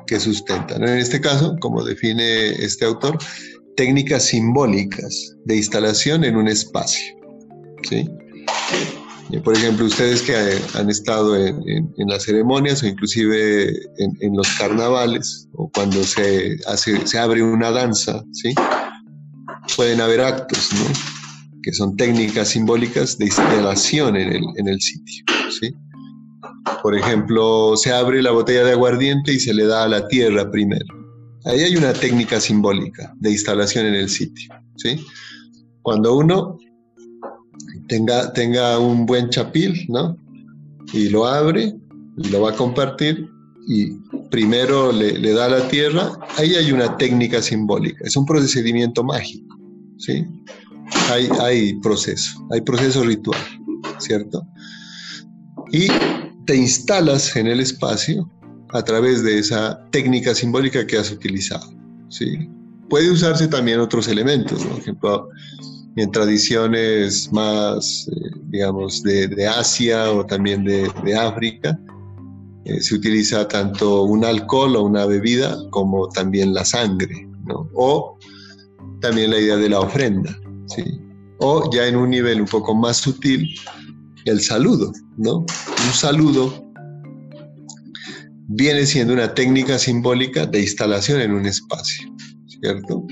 [0.07, 0.81] que, sustentan.
[0.83, 3.19] En este caso, como define este autor,
[3.75, 7.15] técnicas simbólicas de instalación en un espacio.
[7.89, 8.09] ¿sí?
[9.43, 10.35] Por ejemplo, ustedes que
[10.77, 17.17] han estado en, las ceremonias o inclusive en, los carnavales o cuando se, hace, se
[17.17, 18.53] abre una danza, ¿sí?
[19.75, 20.93] pueden haber actos, ¿no?
[21.63, 25.23] que son técnicas simbólicas de instalación en el, en el sitio.
[25.59, 25.73] ¿sí?
[26.83, 30.49] Por ejemplo, se abre la botella de aguardiente y se le da a la tierra
[30.51, 31.00] primero.
[31.45, 34.53] Ahí hay una técnica simbólica de instalación en el sitio.
[34.77, 35.03] ¿sí?
[35.81, 36.57] Cuando uno
[37.87, 40.17] tenga, tenga un buen chapil, ¿no?
[40.93, 41.73] Y lo abre,
[42.15, 43.27] lo va a compartir,
[43.67, 43.91] y
[44.29, 49.55] primero le, le, da la tierra, ahí hay una técnica simbólica, es un procedimiento mágico,
[49.97, 50.25] ¿sí?
[51.09, 53.39] Hay, hay proceso, hay proceso ritual,
[53.99, 54.45] ¿cierto?
[55.71, 55.87] Y
[56.45, 58.29] te instalas en el espacio
[58.73, 61.73] a través de esa técnica simbólica que has utilizado,
[62.09, 62.49] ¿sí?
[62.89, 65.29] Puede usarse también otros elementos, por ejemplo,
[65.95, 71.77] en tradiciones más, eh, digamos, de, Asia o también de, de África,
[72.65, 77.67] eh, se utiliza tanto un alcohol o una bebida como también la sangre, ¿no?
[77.73, 78.17] O
[78.99, 80.83] también la idea de la ofrenda, ¿sí?
[81.39, 83.47] O ya en un nivel un poco más sutil,
[84.25, 85.37] el saludo, ¿no?
[85.37, 86.70] Un saludo
[88.53, 92.13] viene siendo una técnica simbólica de instalación en un espacio,
[92.47, 93.05] ¿cierto?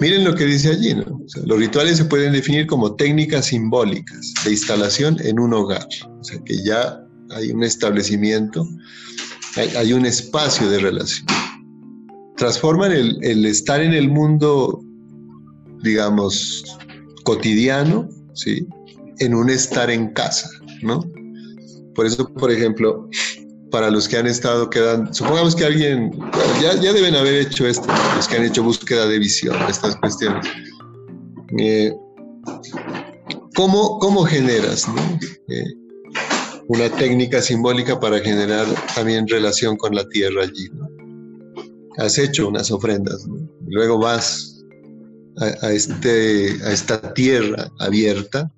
[0.00, 1.20] Miren lo que dice allí, ¿no?
[1.44, 5.86] los rituales se pueden definir como técnicas simbólicas de instalación en un hogar,
[6.20, 8.66] o sea que ya hay un establecimiento,
[9.56, 11.26] hay, un espacio de relación.
[12.36, 14.82] Transforman el, el, estar en el mundo,
[15.82, 16.62] digamos,
[17.24, 18.66] cotidiano, ¿sí?
[19.18, 20.50] En un estar en casa,
[20.82, 21.02] ¿no?
[21.94, 23.08] Por eso, por ejemplo,
[23.70, 26.10] para los que han estado quedando, supongamos que alguien,
[26.62, 30.46] ya, ya deben haber hecho esto, los que han hecho búsqueda de visión, estas cuestiones.
[31.58, 31.92] Eh,
[33.54, 35.18] ¿cómo, ¿cómo, generas ¿no?
[35.48, 35.64] eh,
[36.68, 40.68] una técnica simbólica para generar también relación con la tierra allí?
[40.72, 40.88] ¿no?
[41.98, 43.48] Has hecho unas ofrendas, ¿no?
[43.66, 44.64] luego vas
[45.38, 48.50] a, a, este, a esta tierra abierta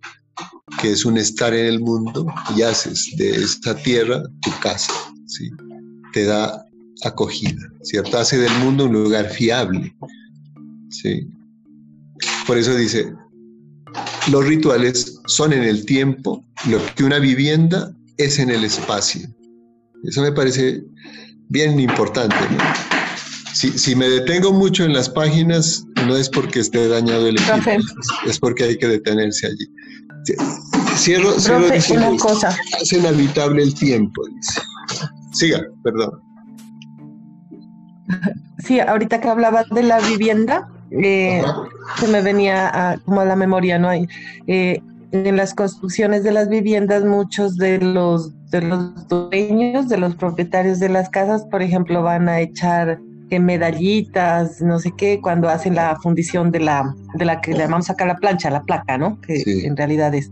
[0.80, 2.26] que es un estar en el mundo
[2.56, 4.92] y haces de esta tierra tu casa,
[5.26, 5.50] ¿sí?
[6.12, 6.64] Te da
[7.04, 8.18] acogida, ¿cierto?
[8.18, 9.94] Hace del mundo un lugar fiable,
[10.90, 11.26] ¿sí?
[12.46, 13.12] Por eso dice,
[14.30, 19.28] los rituales son en el tiempo lo que una vivienda es en el espacio.
[20.04, 20.82] Eso me parece
[21.48, 22.58] bien importante, ¿no?
[23.54, 27.70] Si, si, me detengo mucho en las páginas, no es porque esté dañado el equipo,
[28.26, 29.66] es porque hay que detenerse allí.
[30.96, 32.56] Cierro, cierro diciendo, una cosa.
[32.80, 34.60] Hace inhabitable el tiempo, dice.
[35.32, 36.22] Siga, perdón.
[38.58, 41.42] Sí, ahorita que hablaba de la vivienda, eh,
[41.98, 43.88] se me venía a, como a la memoria, ¿no?
[43.88, 44.08] hay
[44.46, 50.16] eh, en las construcciones de las viviendas, muchos de los, de los dueños, de los
[50.16, 55.48] propietarios de las casas, por ejemplo, van a echar que medallitas, no sé qué, cuando
[55.48, 58.98] hacen la fundición de la, de la que le llamamos acá la plancha, la placa,
[58.98, 59.20] ¿no?
[59.20, 60.30] Que en realidad es.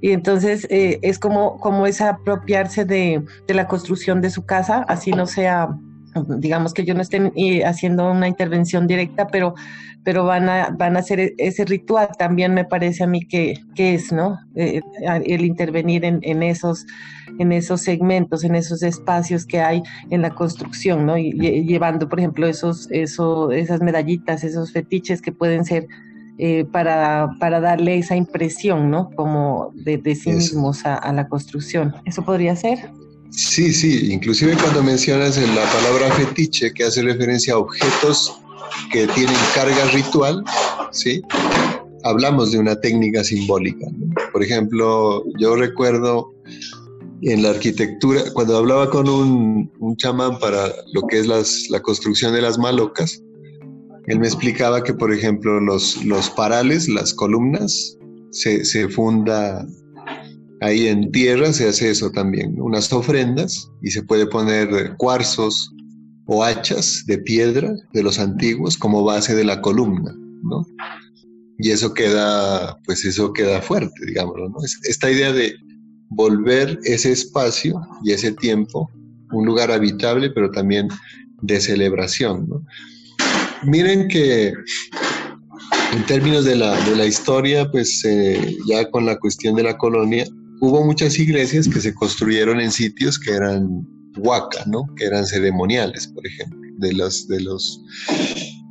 [0.00, 4.84] Y entonces eh, es como, como es apropiarse de, de, la construcción de su casa,
[4.88, 5.68] así no sea,
[6.38, 9.54] digamos que yo no esté eh, haciendo una intervención directa, pero,
[10.04, 13.94] pero van, a, van a hacer ese ritual, también me parece a mí que, que
[13.94, 14.38] es, ¿no?
[14.54, 14.80] Eh,
[15.24, 16.86] el intervenir en, en, esos,
[17.38, 21.16] en esos segmentos, en esos espacios que hay en la construcción, ¿no?
[21.16, 25.86] Y, llevando, por ejemplo, esos, eso, esas medallitas, esos fetiches que pueden ser
[26.38, 29.10] eh, para, para, darle esa impresión, ¿no?
[29.16, 31.94] Como de, de sí mismos a, a, la construcción.
[32.04, 32.90] ¿Eso podría ser?
[33.30, 38.40] Sí, sí, inclusive cuando mencionas en la palabra fetiche, que hace referencia a objetos
[38.90, 40.44] que tienen carga ritual,
[40.92, 41.22] ¿sí?
[42.04, 43.86] Hablamos de una técnica simbólica.
[43.90, 44.14] ¿no?
[44.32, 46.32] Por ejemplo, yo recuerdo
[47.22, 51.80] en la arquitectura, cuando hablaba con un, un chamán para lo que es las, la
[51.80, 53.22] construcción de las malocas,
[54.06, 57.96] él me explicaba que, por ejemplo, los, los parales, las columnas,
[58.30, 59.66] se, se, funda
[60.60, 65.72] ahí en tierra, se hace eso también, unas ofrendas y se puede poner cuarzos
[66.26, 70.66] o hachas de piedra de los antiguos como base de la columna, ¿no?
[71.58, 74.56] Y eso queda, pues eso queda fuerte, digámoslo, ¿no?
[74.84, 75.54] Esta idea de
[76.10, 78.90] volver ese espacio y ese tiempo
[79.32, 80.88] un lugar habitable, pero también
[81.42, 82.48] de celebración.
[83.64, 84.52] Miren que
[85.92, 89.76] en términos de la, de la historia, pues eh, ya con la cuestión de la
[89.76, 90.26] colonia,
[90.60, 93.86] hubo muchas iglesias que se construyeron en sitios que eran
[94.16, 94.84] huaca, ¿no?
[94.96, 97.80] Que eran ceremoniales, por ejemplo, de los, de los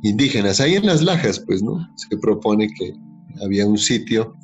[0.02, 0.60] indígenas.
[0.60, 1.86] Ahí en las lajas, pues, ¿no?
[1.96, 2.92] Se propone que
[3.42, 4.34] había un sitio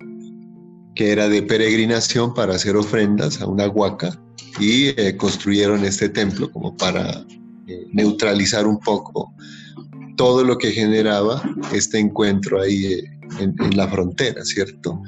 [0.95, 4.19] que era de peregrinación para hacer ofrendas a una huaca
[4.61, 7.25] y eh, construyeron este templo como para
[7.67, 9.33] eh, neutralizar un poco
[10.17, 11.43] todo lo que generaba
[11.73, 13.05] este encuentro ahí eh,
[13.41, 15.03] en, la frontera, ¿cierto?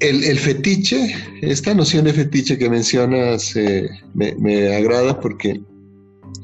[0.00, 3.54] el, fetiche, esta noción de fetiche que mencionas
[4.12, 5.62] me, agrada porque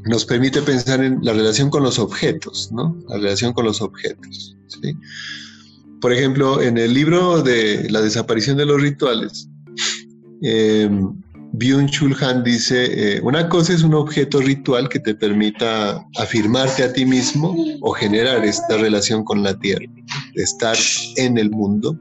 [0.06, 2.96] nos permite pensar en la relación con los objetos, ¿no?
[3.08, 4.96] La relación con los objetos, ¿sí?
[6.01, 9.48] Por ejemplo, en el libro de La desaparición de los rituales,
[10.42, 10.88] eh,
[11.53, 16.92] Byung-Chul Han dice, eh, una cosa es un objeto ritual que te permita afirmarte a
[16.92, 19.84] ti mismo o generar esta relación con la tierra,
[20.36, 20.76] estar
[21.16, 21.98] en el mundo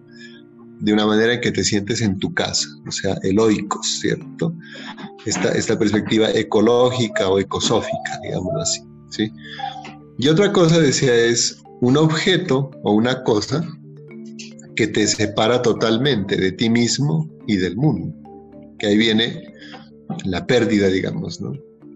[0.79, 4.53] de una manera en que te sientes en tu casa, o sea, eloicos, ¿cierto?
[5.25, 9.31] Esta, esta perspectiva ecológica o ecosófica, digamos así, ¿sí?
[10.19, 13.65] Y otra cosa, decía, es un objeto o una cosa
[14.79, 18.15] que te separa totalmente de ti mismo y del mundo
[18.77, 19.53] que ahí viene
[20.23, 21.51] la pérdida, digamos, ¿no?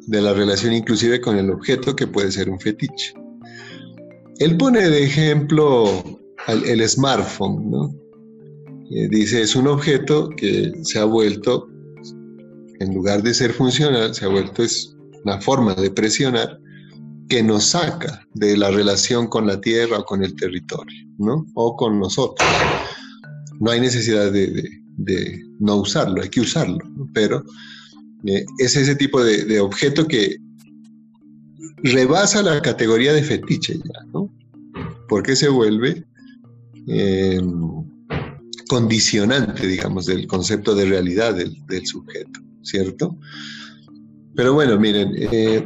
[0.07, 3.13] de la relación inclusive con el objeto que puede ser un fetiche.
[4.39, 6.03] Él pone de ejemplo
[6.49, 7.95] el smartphone, ¿no?
[8.91, 11.69] Eh, dice, es un objeto que se ha vuelto,
[12.81, 16.59] en lugar de ser funcional, se ha vuelto es una forma de presionar
[17.29, 21.45] que nos saca de la relación con la tierra o con el territorio, ¿no?
[21.55, 22.47] O con nosotros.
[23.59, 26.79] No hay necesidad de no usarlo, hay que usarlo,
[27.13, 27.43] pero
[28.25, 30.37] eh, es ese tipo de, objeto que
[31.77, 34.33] rebasa la categoría de fetiche ya, ¿no?
[35.09, 36.05] Porque se vuelve
[36.87, 37.83] em,
[38.69, 43.17] condicionante, digamos, del concepto de realidad del, sujeto, ¿cierto?
[44.35, 45.65] Pero bueno, miren, eh,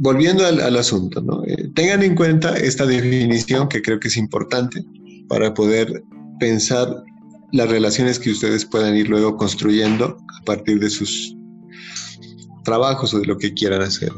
[0.00, 1.44] volviendo al, asunto, ¿no?
[1.44, 4.82] Eh, tengan en cuenta esta definición que creo que es importante
[5.28, 6.02] para poder
[6.38, 7.04] pensar
[7.52, 11.36] las relaciones que ustedes puedan ir luego construyendo a partir de sus
[12.64, 14.10] trabajos o de lo que quieran hacer.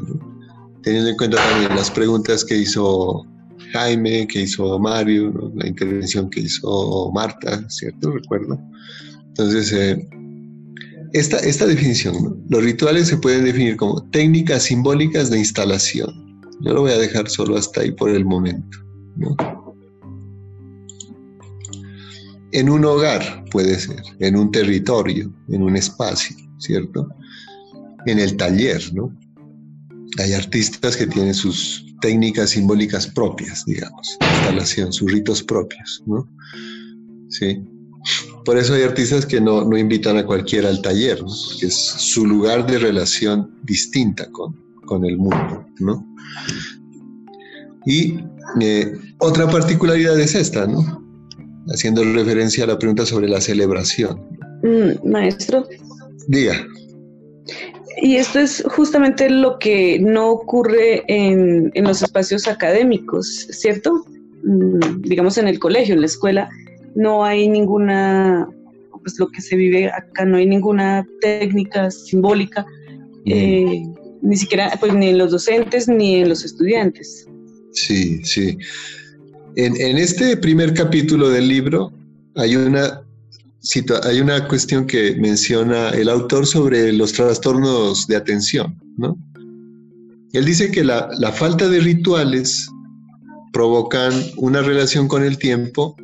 [0.83, 3.25] Teniendo en cuenta también las preguntas que hizo
[3.73, 8.11] Jaime, que hizo Mario, la intervención que hizo Marta, ¿cierto?
[8.11, 8.57] Recuerdo.
[9.27, 10.07] Entonces, eh,
[11.13, 16.41] esta, definición, los rituales se pueden definir como técnicas simbólicas de instalación.
[16.61, 18.79] Yo lo voy a dejar solo hasta ahí por el momento.
[22.51, 27.07] en un hogar, puede ser, en un territorio, en un espacio, ¿cierto?
[28.05, 29.15] En el taller, ¿no?
[30.19, 36.29] Hay artistas que tienen sus técnicas simbólicas propias, digamos, instalación, sus ritos propios, ¿no?
[37.29, 37.63] Sí.
[38.45, 41.27] Por eso hay artistas que no, no invitan a cualquiera al taller, ¿no?
[41.49, 46.05] Porque es su lugar de relación distinta con, con el mundo, ¿no?
[47.85, 48.19] Y
[48.61, 51.03] eh, otra particularidad es esta, ¿no?
[51.69, 54.21] haciendo referencia a la pregunta sobre la celebración.
[54.63, 55.67] Mm, maestro.
[56.27, 56.65] Diga.
[58.01, 64.05] Y esto es justamente lo que no ocurre en, los espacios académicos, ¿cierto?
[64.43, 66.49] Mm, digamos en el colegio, en la escuela,
[66.95, 68.47] no hay ninguna,
[69.01, 72.65] pues lo que se vive acá, no hay ninguna técnica simbólica,
[73.25, 73.83] eh,
[74.21, 77.27] ni siquiera, pues ni en los docentes ni en los estudiantes.
[77.71, 78.57] Sí, sí.
[79.55, 81.91] En, este primer capítulo del libro
[82.35, 83.01] hay una,
[84.03, 89.15] hay una cuestión que menciona el autor sobre los trastornos de atención, ¿no?
[90.33, 92.67] Él dice que la, falta de rituales
[93.51, 95.95] provocan una relación con el tiempo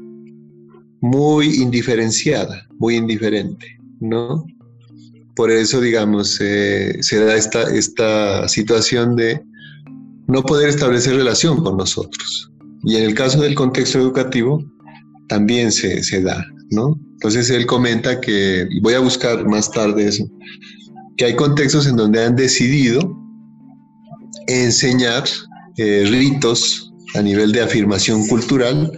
[1.02, 4.46] muy indiferenciada, muy indiferente, ¿no?
[5.36, 9.42] Por eso, digamos, eh, se da esta, esta situación de
[10.28, 12.52] no poder establecer relación con nosotros.
[12.84, 14.64] Y en el caso del contexto educativo,
[15.28, 17.00] también se, da, ¿no?
[17.14, 20.28] Entonces él comenta que, voy a buscar más tarde eso,
[21.18, 23.00] que hay contextos en donde han decidido
[24.48, 25.24] enseñar
[25.78, 28.92] eh, ritos a nivel de afirmación cultural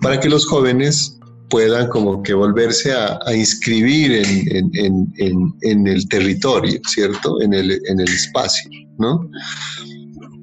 [0.00, 1.18] para que los jóvenes
[1.50, 7.40] puedan como que volverse a, inscribir en, el territorio, ¿cierto?
[7.40, 7.70] En el,
[8.00, 9.28] espacio, ¿no?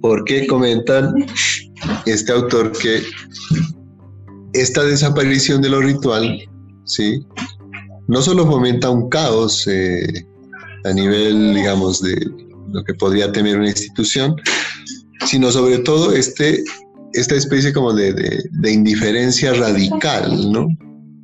[0.01, 1.25] Porque comentan
[2.05, 3.03] este autor que
[4.53, 6.39] esta desaparición de lo ritual,
[6.85, 7.19] ¿sí?
[8.07, 10.25] No solo fomenta un caos eh,
[10.85, 12.15] a nivel, digamos, de
[12.71, 14.35] lo que podría tener una institución,
[15.25, 16.63] sino sobre todo este,
[17.15, 20.67] esta especie como de, de, indiferencia radical, ¿no?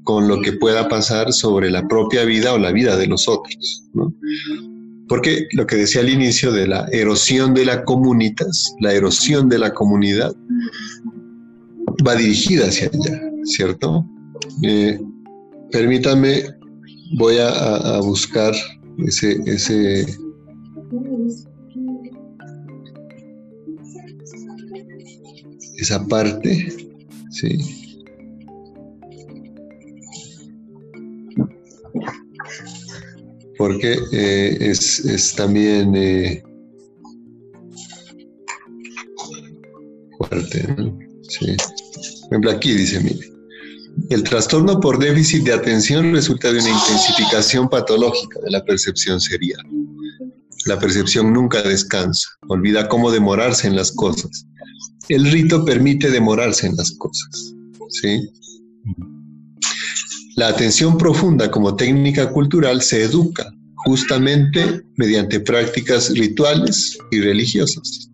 [0.04, 3.84] Con lo que pueda pasar sobre la propia vida o la vida de los otros,
[3.94, 4.14] ¿no?
[5.08, 9.60] Porque lo que decía al inicio de la erosión de la comunitas, la erosión de
[9.60, 10.34] la comunidad,
[12.08, 14.06] va dirigida hacia allá, ¿cierto?
[14.64, 15.00] Eh,
[15.72, 16.44] permítame,
[17.18, 18.54] voy a, buscar
[19.06, 20.06] ese, ese
[25.82, 26.74] esa parte,
[27.32, 27.82] sí.
[33.62, 36.44] porque eh, es, también eh,
[40.18, 40.66] fuerte.
[41.30, 41.46] Sí.
[42.22, 43.32] Por ejemplo, aquí dice, mire,
[44.10, 49.64] el trastorno por déficit de atención resulta de una intensificación patológica de la percepción serial.
[50.66, 54.48] La percepción nunca descansa, olvida cómo demorarse en las cosas.
[55.12, 57.54] El rito permite demorarse en las cosas.
[57.90, 58.30] ¿sí?
[60.38, 68.10] La atención profunda como técnica cultural se educa justamente mediante prácticas rituales y religiosas.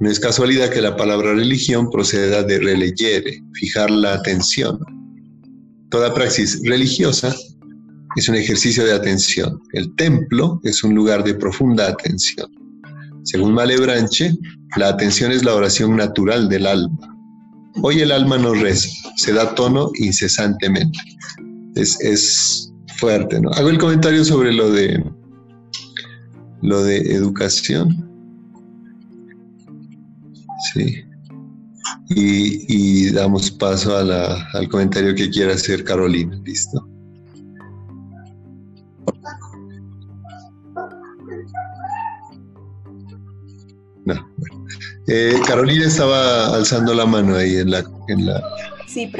[0.00, 4.80] No es casualidad que la palabra religión proceda de releyere, fijar la atención.
[5.90, 7.32] Toda praxis religiosa
[8.16, 9.62] es un ejercicio de atención.
[9.74, 12.59] El templo es un lugar de profunda atención.
[13.30, 14.36] Según Malebranche,
[14.76, 17.16] la atención es la oración natural del alma.
[17.80, 20.98] Hoy el alma no reza, se da tono incesantemente.
[21.76, 23.50] Es, es fuerte, ¿no?
[23.50, 25.00] Hago el comentario sobre lo de
[26.62, 28.10] lo de educación.
[30.74, 31.04] Sí.
[32.08, 36.36] Y, damos paso al comentario que quiera hacer Carolina.
[36.44, 36.89] ¿Listo?
[44.14, 44.64] No.
[45.06, 47.84] Eh, Carolina estaba alzando la mano ahí en la...
[48.08, 48.42] En la...
[48.86, 49.10] Sí.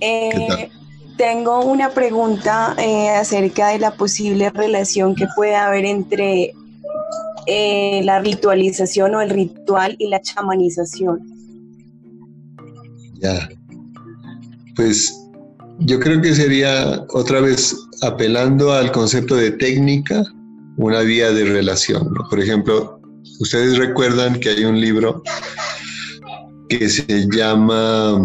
[0.00, 0.70] Eh,
[1.16, 6.52] tengo una pregunta eh, acerca de la posible relación que puede haber entre
[8.04, 11.20] la ritualización o el ritual y la chamanización.
[13.20, 13.48] Ya.
[14.76, 15.22] Pues
[15.80, 20.22] yo creo que sería otra vez apelando al concepto de técnica,
[20.76, 22.12] una vía de relación.
[22.30, 23.00] Por ejemplo,
[23.40, 25.22] ustedes recuerdan que hay un libro
[26.68, 28.20] que se llama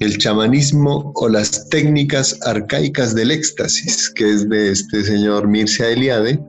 [0.00, 6.40] El chamanismo o las técnicas arcaicas del éxtasis, que es de este señor Mircea Eliade,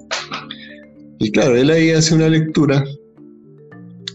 [1.20, 2.84] y claro, él ahí hace una lectura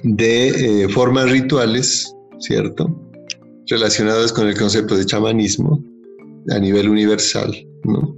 [0.03, 0.49] de
[0.83, 2.95] eh, formas rituales, ¿cierto?
[3.67, 5.83] Relacionadas con el concepto de chamanismo
[6.51, 8.15] a nivel universal, ¿no?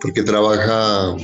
[0.00, 1.14] Porque trabaja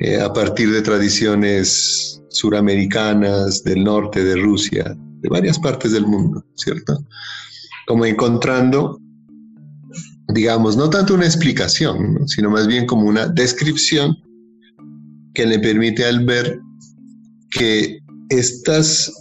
[0.00, 6.44] eh, a partir de tradiciones suramericanas, del norte de Rusia, de varias partes del mundo,
[6.56, 7.04] ¿cierto?
[7.86, 8.98] Como encontrando,
[10.28, 14.16] digamos, no tanto una explicación, sino más bien como una descripción
[15.34, 16.60] que le permite al ver
[17.50, 17.98] que
[18.28, 19.12] estas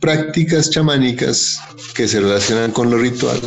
[0.00, 1.58] prácticas chamánicas
[1.94, 3.40] que se relacionan con lo ritual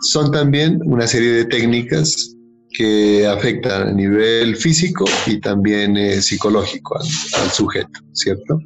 [0.00, 2.34] son también una serie de técnicas
[2.78, 8.60] que afectan a nivel físico y también eh, psicológico al, sujeto, ¿cierto?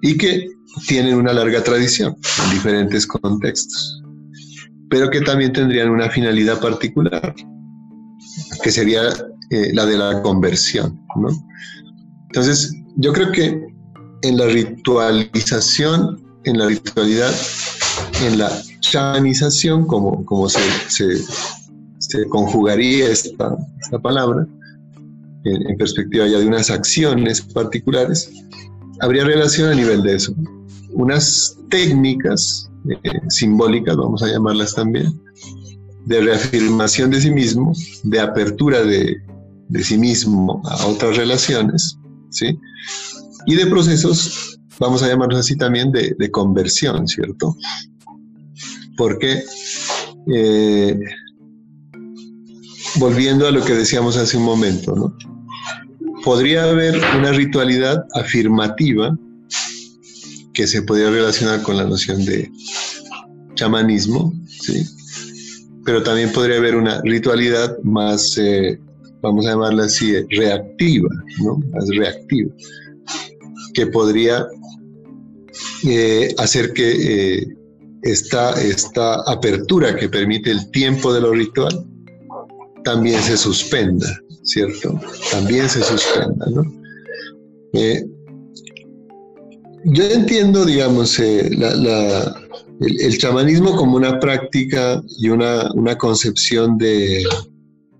[0.00, 0.48] Y que
[0.88, 4.02] tienen una larga tradición en diferentes contextos,
[4.88, 7.34] pero que también tendrían una finalidad particular,
[8.62, 9.02] que sería
[9.50, 10.98] eh, la de la conversión.
[11.16, 11.28] ¿no?
[12.28, 13.60] Entonces, yo creo que
[14.22, 17.34] en la ritualización, en la ritualidad,
[18.24, 18.50] en la
[18.80, 21.18] chamanización, como, como se, se,
[22.28, 24.46] conjugaría esta, esta palabra,
[25.44, 28.30] en, perspectiva ya de unas acciones particulares,
[29.00, 30.34] habría relación a nivel de eso.
[30.92, 35.20] Unas técnicas eh, simbólicas, vamos a llamarlas también,
[36.06, 37.72] de reafirmación de sí mismo,
[38.04, 39.16] de apertura de,
[39.68, 41.98] de sí mismo a otras relaciones,
[42.30, 42.58] ¿sí?
[43.46, 47.56] Y de procesos, vamos a llamarlos así también, de, conversión, ¿cierto?
[48.96, 49.42] Porque,
[50.34, 50.98] eh,
[52.96, 55.16] volviendo a lo que decíamos hace un momento, ¿no?
[56.24, 59.16] Podría haber una ritualidad afirmativa
[60.54, 62.50] que se podría relacionar con la noción de
[63.54, 64.86] chamanismo, ¿sí?
[65.84, 68.78] pero también podría haber una ritualidad más eh,
[69.22, 71.08] vamos a llamarla así, reactiva,
[71.42, 71.56] ¿no?
[71.72, 72.52] Más reactiva,
[73.72, 74.46] que podría
[75.84, 77.46] eh, hacer que eh,
[78.02, 81.86] esta, esta apertura que permite el tiempo de lo ritual
[82.84, 84.08] también se suspenda,
[84.42, 85.00] ¿cierto?
[85.30, 86.62] También se suspenda, ¿no?
[87.74, 88.04] Eh,
[89.84, 92.36] yo entiendo, digamos, la,
[92.80, 97.24] el, chamanismo como una práctica y una, una concepción de,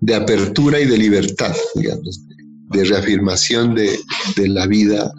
[0.03, 2.25] de apertura y de libertad, digamos,
[2.71, 3.97] de reafirmación de,
[4.49, 5.11] la vida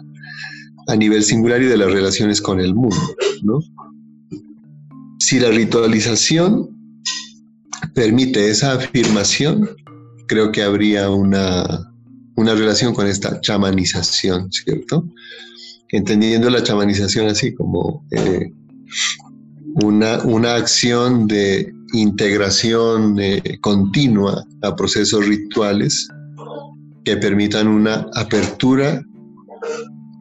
[0.87, 2.97] a nivel singular y de las relaciones con el mundo.
[3.41, 3.59] ¿no?
[5.19, 6.69] Si la ritualización
[7.93, 9.69] permite esa afirmación,
[10.27, 11.91] creo que habría una,
[12.35, 15.07] una relación con esta chamanización, ¿cierto?
[15.89, 18.51] Entendiendo la chamanización así como eh,
[19.83, 26.07] una, una acción de integración eh, continua a procesos rituales
[27.03, 29.01] que permitan una apertura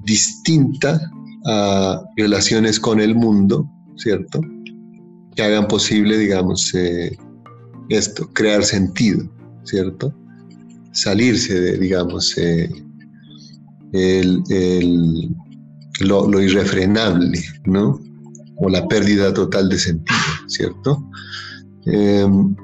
[0.05, 1.01] distinta
[1.47, 4.41] a relaciones con el mundo, ¿cierto?
[5.35, 7.17] Que hagan posible, digamos, eh,
[7.89, 9.29] esto, crear sentido,
[9.65, 10.15] ¿cierto?
[10.93, 12.71] Salirse de, digamos, eh,
[16.01, 18.01] lo, irrefrenable, ¿no?
[18.57, 21.11] O la pérdida total de sentido, ¿cierto?
[21.87, 22.55] Em,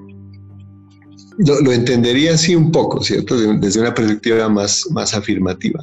[1.38, 3.36] lo, entendería así un poco, ¿cierto?
[3.58, 5.80] desde una perspectiva más, más afirmativa.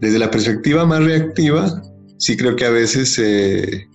[0.00, 1.82] Desde la perspectiva más reactiva,
[2.18, 3.86] sí creo que a veces eh,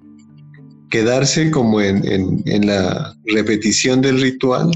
[0.95, 4.71] quedarse como en, la repetición del ritual,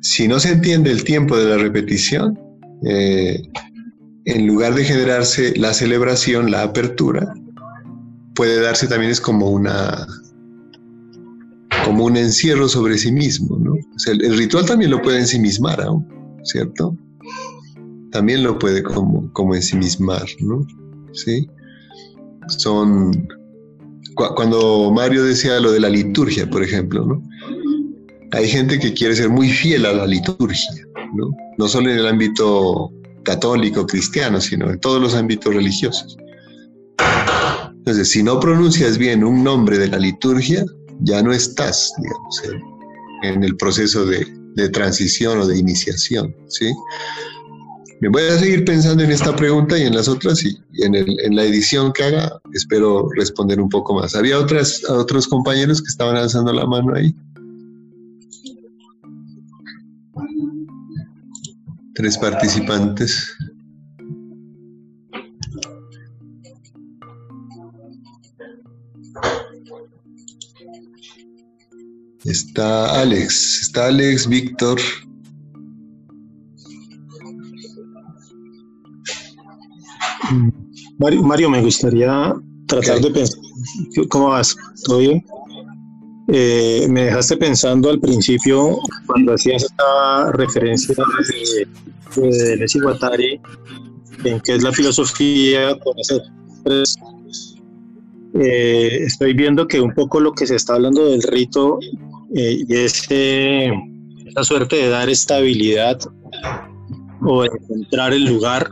[0.00, 2.38] si no se entiende el tiempo de la repetición,
[2.86, 3.42] eh,
[4.26, 7.34] en lugar de generarse la celebración, la apertura,
[8.36, 10.06] puede darse también es como una
[11.84, 13.74] como un encierro sobre sí mismo, ¿no?
[14.06, 16.06] el, ritual también lo puede ensimismar aún,
[16.44, 16.96] ¿cierto?
[18.12, 20.64] También lo puede como, como ensimismar, ¿no?
[21.12, 21.48] ¿Sí?
[22.46, 23.26] Son
[24.14, 27.22] cuando Mario decía lo de la liturgia, por ejemplo, ¿no?
[28.32, 31.30] Hay gente que quiere ser muy fiel a la liturgia, ¿no?
[31.58, 32.90] No solo en el ámbito
[33.24, 36.16] católico, cristiano, sino en todos los ámbitos religiosos.
[37.78, 40.64] Entonces, si no pronuncias bien un nombre de la liturgia,
[41.00, 41.92] ya no estás,
[43.22, 46.72] en, el proceso de, de, transición o de iniciación, ¿sí?
[48.02, 51.44] Me voy a seguir pensando en esta pregunta y en las otras y, en, la
[51.44, 54.16] edición que haga espero responder un poco más.
[54.16, 57.14] Había otras, otros compañeros que estaban alzando la mano ahí.
[61.94, 63.36] Tres participantes.
[72.24, 74.80] Está Alex, está Alex, Víctor,
[80.98, 82.34] Mario, me gustaría
[82.66, 83.38] tratar de pensar,
[84.08, 84.56] ¿cómo vas?
[84.84, 85.24] ¿Todo bien?
[86.28, 93.40] Eh, me dejaste pensando al principio, cuando hacías esta referencia de, de Deleuze Guattari,
[94.24, 95.94] en qué es la filosofía con
[98.34, 101.78] eh, estoy viendo que un poco lo que se está hablando del rito
[102.34, 103.66] eh, y ese,
[104.26, 105.98] esa suerte de dar estabilidad
[107.20, 108.70] o encontrar el lugar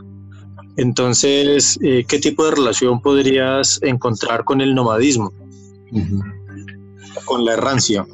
[0.77, 5.33] entonces, eh, ¿qué tipo de relación podrías encontrar con el nomadismo?
[7.25, 8.05] Con la errancia.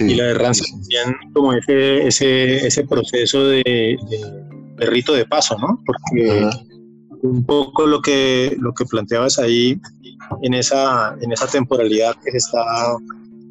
[0.00, 3.96] Y la errancia también como ese, ese, ese proceso de,
[4.78, 5.80] de, rito de paso, ¿no?
[5.86, 6.50] Porque
[7.22, 9.80] un poco lo que, lo que planteabas ahí
[10.42, 12.96] en esa, en esa temporalidad que se está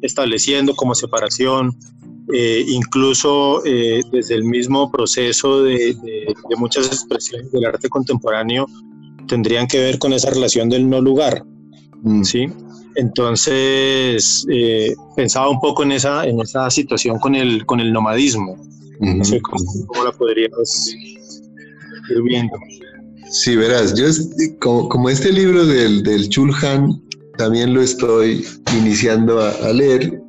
[0.02, 1.74] estableciendo como separación,
[2.32, 5.94] eh, incluso eh, desde el mismo proceso de,
[6.56, 8.66] muchas expresiones del arte contemporáneo,
[9.28, 11.44] tendrían que ver con esa relación del no lugar.
[12.02, 12.22] Mm.
[12.22, 12.46] ¿sí?
[12.96, 18.56] Entonces, eh, pensaba un poco en esa, en esa situación con el, con el nomadismo.
[19.00, 20.50] No sé cómo, la podrías
[20.94, 22.56] ir viendo.
[23.30, 24.06] Sí, verás, yo
[24.60, 27.02] como, este libro del, del Chulhan
[27.36, 28.46] también lo estoy
[28.78, 30.23] iniciando a leer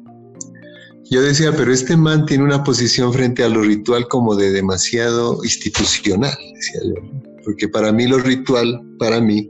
[1.12, 5.43] yo decía, pero este man tiene una posición frente a lo ritual como de demasiado
[5.43, 7.22] institucional, decía yo.
[7.43, 9.49] Porque para mí lo ritual, para mí,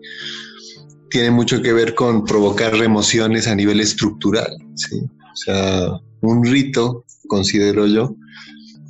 [1.09, 4.53] tiene mucho que ver con provocar remociones a nivel estructural.
[4.75, 4.97] ¿sí?
[4.99, 5.89] O sea,
[6.21, 8.15] un rito, considero yo,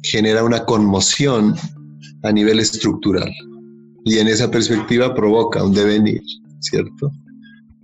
[0.02, 1.56] genera una conmoción
[2.24, 3.32] a nivel estructural.
[4.06, 6.22] Y en esa perspectiva provoca un devenir,
[6.62, 7.12] ¿cierto?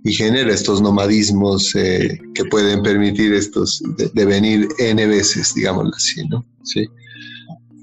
[0.04, 3.82] Y genera estos nomadismos eh, que pueden permitir estos
[4.14, 6.44] devenir n veces, digámoslo así, ¿no?
[6.64, 6.86] Sí.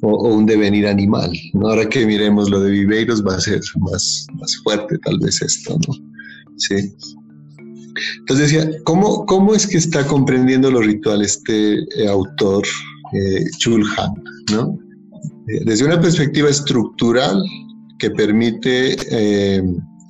[0.02, 1.32] O, un devenir animal.
[1.54, 1.70] ¿no?
[1.70, 5.78] Ahora que miremos lo de Viveiros va a ser más, más fuerte tal vez esto,
[5.88, 5.94] ¿no?
[6.58, 6.94] Sí.
[8.20, 12.66] Entonces decía, ¿cómo, cómo es que está comprendiendo los rituales este eh, autor
[13.14, 14.12] eh, Chulhan,
[14.52, 14.78] ¿no?
[15.66, 17.44] desde una perspectiva estructural
[17.98, 18.96] que permite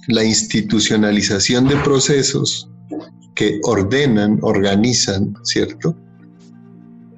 [0.09, 2.69] la institucionalización de procesos
[3.35, 5.95] que ordenan, organizan, ¿cierto?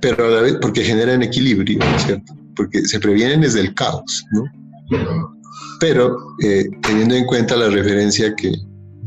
[0.02, 2.34] Pero a la vez, porque generan equilibrio, ¿cierto?
[2.56, 4.44] Porque se previenen desde el caos, ¿no?
[5.80, 8.52] Pero eh, teniendo en cuenta la referencia que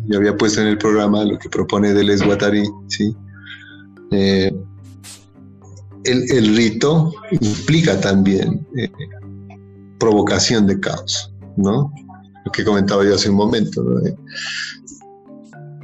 [0.07, 3.15] yo había puesto en el programa, lo que propone Deleuze Guattari, ¿sí?
[4.11, 4.53] Eh,
[6.05, 8.91] el, rito implica también eh,
[9.99, 11.93] provocación de caos, ¿no?
[12.45, 13.85] Lo que comentaba yo hace un momento.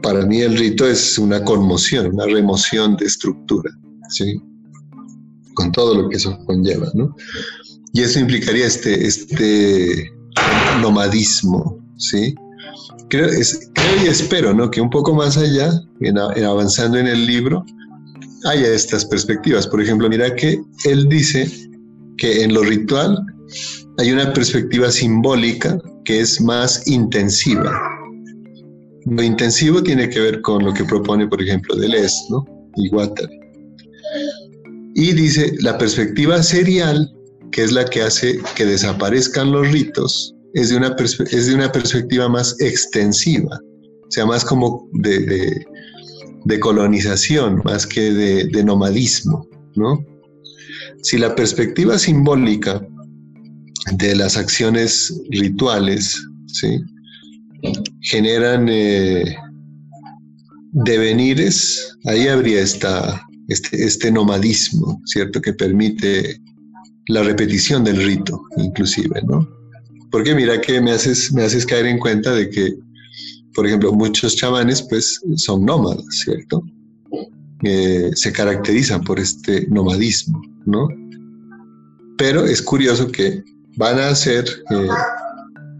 [0.02, 3.70] Para mí el rito es una conmoción, una remoción de estructura,
[4.08, 4.40] ¿sí?
[5.54, 6.90] con todo lo que eso conlleva.
[6.94, 7.14] ¿no?
[7.92, 10.12] y eso implicaría este, este
[10.80, 12.34] nomadismo, ¿sí?
[13.08, 14.70] Creo, y espero, ¿no?
[14.70, 15.72] Que un poco más allá,
[16.46, 17.64] avanzando en el libro,
[18.44, 19.66] haya estas perspectivas.
[19.66, 21.50] Por ejemplo, mira que él dice
[22.16, 23.18] que en lo ritual
[23.98, 27.80] hay una perspectiva simbólica que es más intensiva.
[29.07, 32.44] Lo intensivo tiene que ver con lo que propone, por ejemplo, Deleuze ¿no?
[32.76, 33.40] y Guattari.
[34.94, 37.12] Y dice, la perspectiva serial,
[37.53, 41.70] que es la que hace que desaparezcan los ritos, es de una, es de una
[41.70, 43.59] perspectiva más extensiva,
[44.07, 45.64] o sea, más como de,
[46.61, 50.05] colonización, más que de, de, nomadismo, ¿no?
[51.03, 52.84] Si la perspectiva simbólica
[53.93, 56.14] de las acciones rituales,
[56.47, 56.81] ¿sí?
[58.01, 59.37] generan eh,
[60.72, 65.41] devenires, ahí habría esta, este, este nomadismo, ¿cierto?
[65.41, 66.41] Que permite
[67.09, 69.49] la repetición del rito, inclusive, ¿no?
[70.11, 72.74] Porque mira que me haces, me haces caer en cuenta de que,
[73.55, 76.62] por ejemplo, muchos chamanes, pues, son nómadas, ¿cierto?
[77.62, 80.89] Eh, se caracterizan por este nomadismo, ¿no?
[82.16, 83.43] Pero es curioso que
[83.76, 84.88] van a hacer, eh,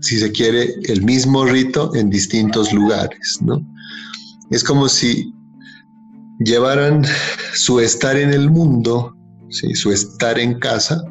[0.01, 3.64] si se quiere, el mismo rito en distintos lugares, ¿no?
[4.51, 5.32] Es como si
[6.41, 7.05] llevaran
[7.55, 9.14] su estar en el mundo,
[9.51, 11.03] su estar en casa,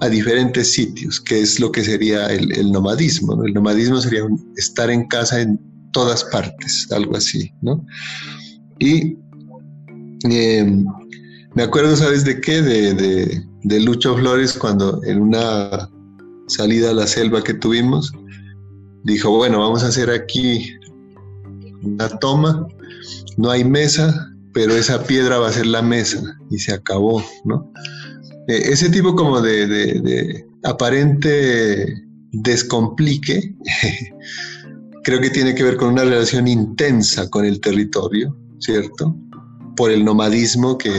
[0.00, 3.42] a diferentes sitios, que es lo que sería el, nomadismo.
[3.44, 4.24] El nomadismo sería
[4.56, 5.58] estar en casa en
[5.92, 7.84] todas partes, algo así, ¿no?
[8.78, 9.16] Y
[10.24, 10.84] em,
[11.54, 12.60] me acuerdo, ¿sabes de qué?
[12.60, 15.88] De, de, Lucho Flores cuando en una
[16.46, 18.12] salida a la selva que tuvimos,
[19.04, 20.74] dijo, bueno, vamos a hacer aquí
[21.82, 22.66] una toma,
[23.36, 27.70] no hay mesa, pero esa piedra va a ser la mesa y se acabó, ¿no?
[28.48, 31.94] Eh, ese tipo como de, aparente
[32.32, 33.54] descomplique,
[35.04, 39.16] creo que tiene que ver con una relación intensa con el territorio, ¿cierto?
[39.76, 40.92] Por el nomadismo que,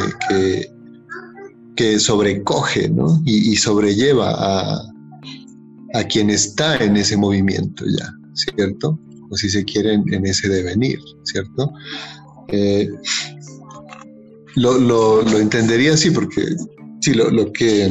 [1.75, 3.21] que, sobrecoge ¿no?
[3.25, 4.93] y, sobrelleva a,
[5.93, 8.99] a, quien está en ese movimiento ya, ¿cierto?
[9.29, 11.71] O si se quiere en, ese devenir, ¿cierto?
[12.49, 12.89] Eh,
[14.55, 16.55] lo, lo, lo, entendería así porque
[17.01, 17.89] Sí, lo, que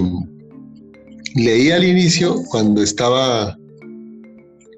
[1.37, 3.57] leí al inicio, cuando estaba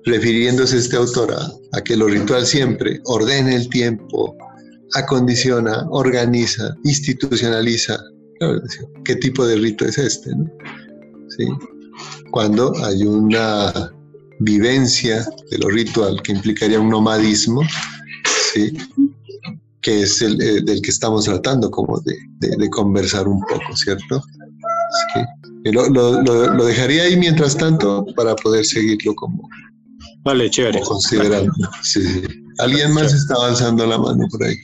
[0.05, 1.35] refiriéndose este autor
[1.73, 4.37] a, que lo ritual siempre ordena el tiempo,
[4.95, 7.99] acondiciona, organiza, institucionaliza.
[9.05, 10.31] ¿Qué tipo de rito es este?
[12.31, 13.93] Cuando hay una
[14.41, 17.63] vivencia de lo ritual que implicaría un nomadismo,
[18.53, 18.77] ¿sí?
[19.83, 24.23] que es el, eh, del que estamos tratando como de, conversar un poco, ¿cierto?
[25.65, 29.49] Lo, dejaría ahí mientras tanto para poder seguirlo como,
[30.25, 30.81] vale, chévere.
[30.81, 31.53] considerando.
[32.59, 34.57] ¿Alguien más está avanzando la mano por ahí?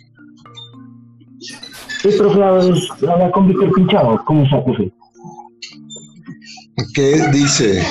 [2.03, 4.22] Sí, profe, habla con Víctor Pinchado.
[4.26, 4.93] ¿Cómo está, profe?
[6.93, 7.82] ¿Qué dice?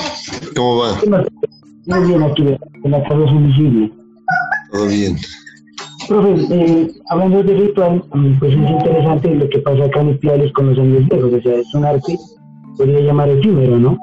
[0.54, 1.24] ¿Cómo va?
[1.86, 3.92] Muy bien, aquí en la cabeza visible.
[4.72, 5.16] Todo bien.
[6.08, 8.04] Profe, eh, hablando de ritual,
[8.38, 11.54] pues es interesante lo que pasa acá en Piales con los años viejos, o sea,
[11.54, 12.18] es un arte,
[12.76, 13.98] podría llamar efímero, ¿no?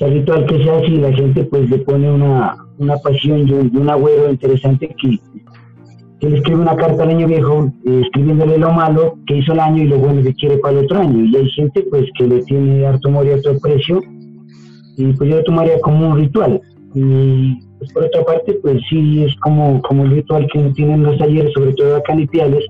[0.00, 3.52] el ritual que se hace y la gente pues le pone una, una pasión y
[3.52, 5.18] un, un agüero interesante que,
[6.20, 9.60] que le escribe una carta al año viejo eh, escribiéndole lo malo que hizo el
[9.60, 11.24] año y lo bueno que quiere para el otro año.
[11.24, 14.00] Y hay gente pues que le tiene harto amor y harto precio
[14.96, 16.60] y pues yo lo tomaría como un ritual.
[16.94, 21.16] Y pues por otra parte, pues sí es como, como el ritual que tienen los
[21.18, 22.66] talleres, sobre todo acá en Ipiales,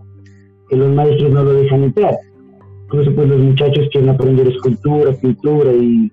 [0.69, 2.15] que los maestros no lo dejan entrar.
[2.85, 6.11] Incluso pues los muchachos quieren aprender escultura, pintura y,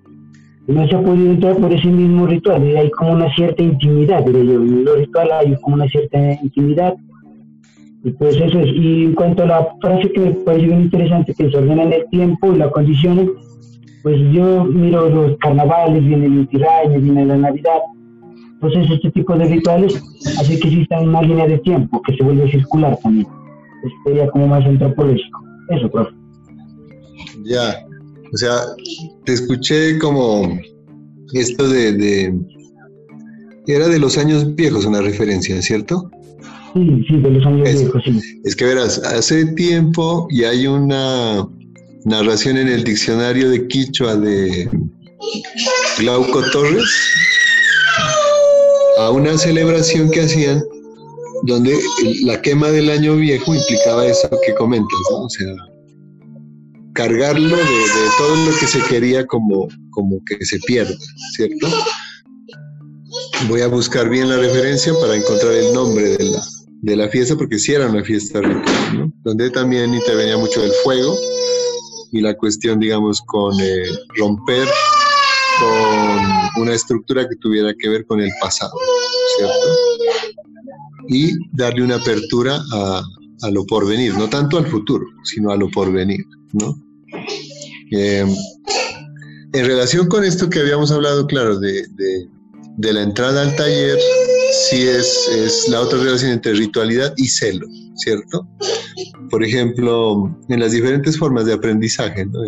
[0.66, 2.66] no se ha podido entrar por ese mismo ritual.
[2.66, 4.54] Y hay como una cierta intimidad, pero yo.
[4.60, 6.94] En lo ritual hay como una cierta intimidad.
[8.04, 8.68] Y pues eso es.
[8.74, 11.92] Y en cuanto a la frase que me parece bien interesante, que se ordena en
[11.92, 13.28] el tiempo y las condiciones,
[14.02, 16.58] pues yo miro los carnavales, viene el Inti
[17.00, 17.80] viene la Navidad,
[18.60, 20.02] entonces, este tipo de rituales
[20.40, 23.26] hace que exista una línea de tiempo que se vuelve circular también.
[23.84, 25.44] Eso sería como más antropológico.
[25.68, 26.12] Eso, profe.
[27.44, 27.86] Ya,
[28.32, 28.56] o sea,
[29.24, 30.58] te escuché como
[31.34, 32.34] esto de, de,
[33.68, 36.10] Era de los años viejos una referencia, ¿cierto?
[36.74, 38.20] Sí, sí, de los años viejos, sí.
[38.44, 41.48] Es que verás, hace tiempo y hay una
[42.04, 44.68] narración en el diccionario de Quichua de
[45.98, 46.84] Glauco Torres
[48.98, 50.62] a una celebración que hacían
[51.44, 51.78] donde
[52.22, 55.24] la quema del año viejo implicaba eso que comentas, ¿no?
[55.24, 55.54] O sea,
[56.94, 57.64] cargarlo de,
[58.18, 60.94] todo lo que se quería como, como que se pierda,
[61.36, 61.68] ¿cierto?
[63.48, 66.42] Voy a buscar bien la referencia para encontrar el nombre de la,
[66.82, 69.12] de la fiesta, porque sí era una fiesta ritual, ¿no?
[69.24, 71.16] Donde también intervenía mucho el fuego
[72.12, 73.84] y la cuestión, digamos, con eh,
[74.16, 74.66] romper
[75.58, 78.72] con una estructura que tuviera que ver con el pasado,
[79.36, 79.68] ¿cierto?
[81.08, 83.02] Y darle una apertura a,
[83.42, 86.80] a lo porvenir, no tanto al futuro, sino a lo porvenir, ¿no?
[87.90, 88.24] Eh,
[89.52, 91.86] en relación con esto que habíamos hablado, claro, de,
[92.76, 93.98] de, la entrada al taller,
[94.70, 97.66] sí es, la otra relación entre ritualidad y celo,
[97.96, 98.46] ¿cierto?
[99.30, 102.40] Por ejemplo, en las diferentes formas de aprendizaje, ¿no?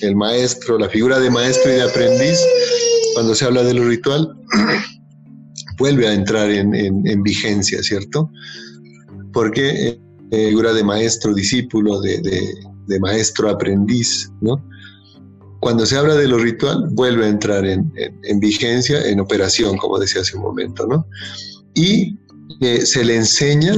[0.00, 2.38] el, maestro, la figura de maestro y de aprendiz,
[3.14, 4.34] cuando se habla de lo ritual,
[5.78, 8.30] vuelve a entrar en, en vigencia, ¿cierto?
[9.32, 9.98] Porque
[10.32, 12.18] eh, figura de maestro, discípulo, de,
[12.86, 14.56] de, maestro, aprendiz, ¿no?
[15.62, 17.92] Cuando se habla de lo ritual, vuelve a entrar en,
[18.24, 21.06] en, vigencia, en operación, como decía hace un momento, ¿no?
[21.72, 22.18] Y
[22.60, 23.74] eh, se le enseña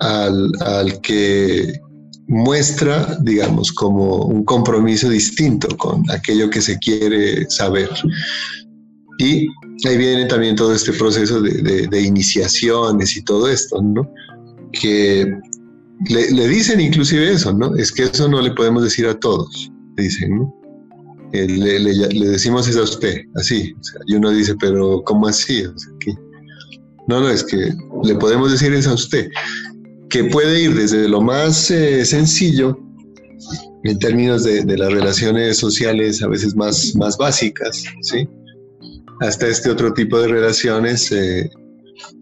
[0.00, 1.80] al, al que
[2.26, 7.88] muestra, digamos, como un compromiso distinto con aquello que se quiere saber.
[9.20, 9.46] Y
[9.86, 14.12] ahí viene también todo este proceso de, de, de iniciaciones y todo esto, ¿no?
[14.72, 15.38] Que
[16.08, 17.76] le, dicen inclusive eso, ¿no?
[17.76, 20.57] Es que eso no le podemos decir a todos, dicen, ¿no?
[21.32, 23.74] Eh, le, decimos eso a usted, así.
[24.06, 25.64] y uno dice, pero ¿cómo así?
[27.06, 27.72] No, no, es que
[28.04, 29.28] le podemos decir eso a usted,
[30.08, 32.78] que puede ir desde lo más eh, sencillo,
[33.84, 38.28] en términos de, las relaciones sociales a veces más, más básicas, ¿sí?
[39.20, 41.48] Hasta este otro tipo de relaciones, eh,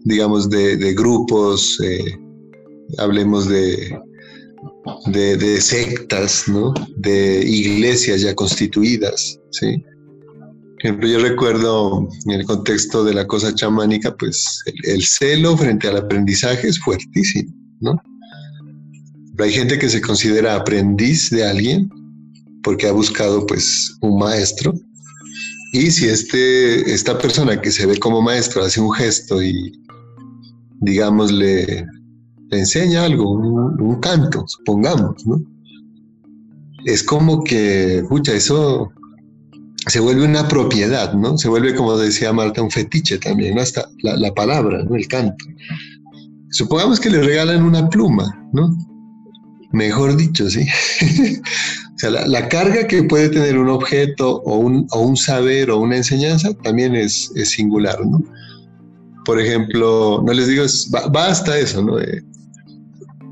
[0.03, 1.79] digamos, de grupos,
[2.97, 3.97] hablemos de,
[5.07, 6.73] de, sectas, ¿no?
[6.97, 9.39] de iglesias ya constituidas.
[9.51, 9.83] ¿sí?
[10.83, 16.67] Yo recuerdo en el contexto de la cosa chamánica, pues el, celo frente al aprendizaje
[16.67, 17.51] es fuertísimo.
[17.79, 18.01] ¿no?
[19.39, 21.89] hay gente que se considera aprendiz de alguien
[22.63, 24.73] porque ha buscado pues un maestro
[25.73, 29.71] y si este, esta persona que se ve como maestro hace un gesto y
[30.81, 31.85] digamos le,
[32.49, 35.41] le enseña algo, un, canto, supongamos, ¿no?
[36.85, 38.91] Es como que, pucha, eso
[39.87, 41.37] se vuelve una propiedad, ¿no?
[41.37, 43.61] Se vuelve, como decía Marta, un fetiche también, ¿no?
[43.61, 44.95] Hasta la, palabra, ¿no?
[44.95, 45.45] El canto.
[46.51, 48.77] Supongamos que le regalan una pluma, ¿no?
[49.73, 50.61] Mejor dicho, sí.
[51.41, 55.79] o sea, la, carga que puede tener un objeto o un, o un saber o
[55.79, 58.23] una enseñanza también es, es, singular, ¿no?
[59.25, 60.63] Por ejemplo, no les digo,
[61.11, 61.97] basta eso, ¿no?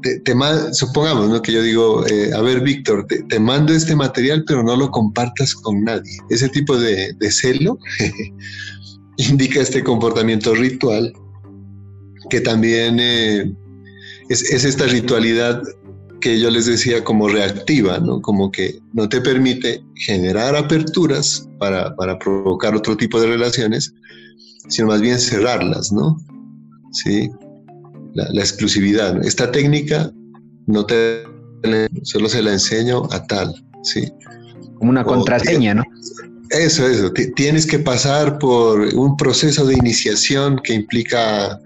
[0.05, 0.33] Te,
[0.73, 4.91] supongamos que yo digo, eh, a ver, Víctor, te, mando este material, pero no lo
[4.91, 6.17] compartas con nadie.
[6.29, 7.77] Ese tipo de, celo
[9.17, 11.11] indica este comportamiento ritual,
[12.29, 13.51] que también eh,
[14.29, 15.61] es, esta ritualidad
[16.21, 18.21] que yo les decía como reactiva, ¿no?
[18.21, 23.93] Como que no te permite generar aperturas para, para provocar otro tipo de relaciones,
[24.69, 26.17] sino más bien cerrarlas, ¿no?
[26.91, 27.29] Sí,
[28.16, 29.24] la, exclusividad.
[29.26, 30.11] Esta técnica
[30.68, 31.24] no te
[32.04, 34.12] solo se la enseño a tal, ¿sí?
[34.78, 35.83] Como una contraseña, ¿no?
[36.51, 37.12] Eso, eso.
[37.36, 41.59] Tienes que pasar por un proceso de iniciación que implica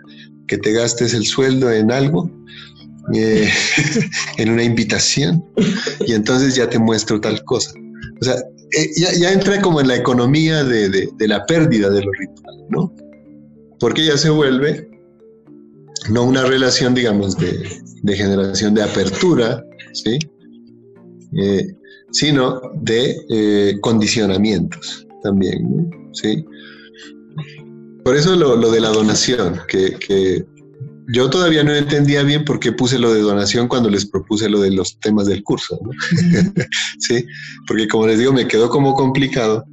[0.48, 2.32] que te gastes el sueldo en algo,
[3.14, 3.50] eh,
[4.38, 5.44] en una invitación,
[6.08, 7.72] y entonces ya te muestro tal cosa.
[8.22, 12.12] O sea, eh, ya, entra como en la economía de, de la pérdida de lo
[12.14, 12.94] ritual, ¿no?
[13.80, 14.89] Porque ya se vuelve
[16.10, 19.64] no una relación, digamos, de, generación de apertura,
[19.94, 20.18] ¿sí?
[21.38, 21.68] Eh,
[22.12, 26.46] sino de eh, condicionamientos también, ¿sí?
[28.04, 30.46] Por eso lo, de la donación, que,
[31.12, 34.62] yo todavía no entendía bien por qué puse lo de donación cuando les propuse lo
[34.62, 35.80] de los temas del curso,
[37.00, 37.26] ¿sí?
[37.68, 39.66] Porque como les digo, me quedó como complicado.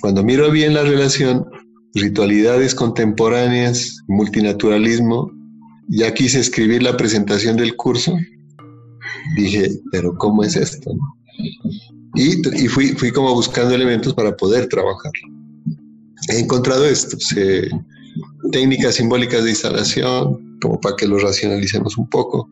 [0.00, 1.46] Cuando miro bien la relación,
[1.94, 5.30] ritualidades contemporáneas, multinaturalismo,
[5.88, 8.16] ya quise escribir la presentación del curso,
[9.36, 10.92] dije, pero ¿cómo es esto?
[12.14, 15.12] Y, fui, fui como buscando elementos para poder trabajar.
[16.28, 17.16] He encontrado esto,
[18.52, 22.48] técnicas simbólicas de instalación, como para que lo racionalicemos un poco.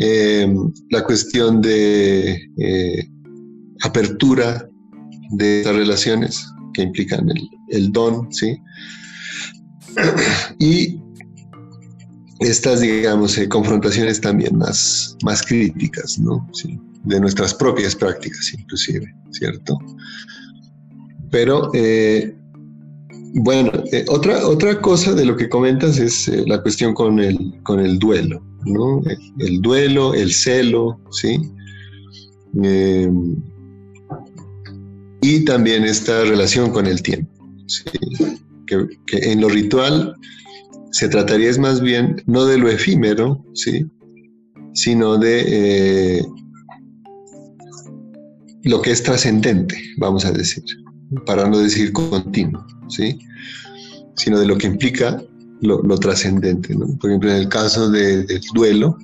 [0.00, 3.08] Em, la cuestión de eh,
[3.82, 4.68] apertura
[5.30, 6.44] de estas relaciones
[6.74, 8.56] que implican el, el don, ¿sí?
[10.58, 11.00] y
[12.40, 16.46] estas, digamos, eh, confrontaciones también más, más críticas, ¿no?
[17.04, 19.78] de nuestras propias prácticas inclusive, ¿cierto?
[21.30, 22.34] Pero, eh,
[23.34, 27.78] bueno, eh, otra, otra cosa de lo que comentas es la cuestión con el, con
[27.78, 29.02] el duelo, ¿no?
[29.38, 31.38] El duelo, el celo, ¿sí?
[35.20, 37.84] y también esta relación con el tiempo, ¿sí?
[38.66, 40.16] que, en lo ritual
[40.96, 43.86] se trataría es más bien no de lo efímero, ¿sí?
[44.72, 46.24] sino de
[48.62, 50.64] lo que es trascendente, vamos a decir,
[51.26, 53.18] para no decir continuo, ¿sí?
[54.14, 55.22] sino de lo que implica
[55.60, 56.74] lo, trascendente.
[56.74, 58.96] Por ejemplo, en el caso del duelo,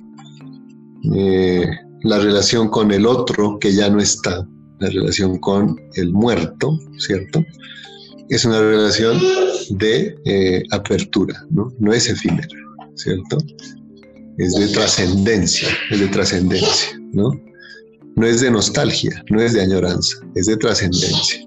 [1.15, 1.67] eh,
[2.01, 4.47] la relación con el otro que ya no está,
[4.79, 7.45] la relación con el muerto, ¿cierto?
[8.33, 9.21] Es una relación
[9.69, 11.73] de eh, apertura, ¿no?
[11.79, 12.47] No es efímera,
[12.95, 13.37] ¿cierto?
[14.37, 17.31] Es de trascendencia, es de trascendencia, ¿no?
[18.15, 21.39] no es de nostalgia, no es de añoranza, es de trascendencia.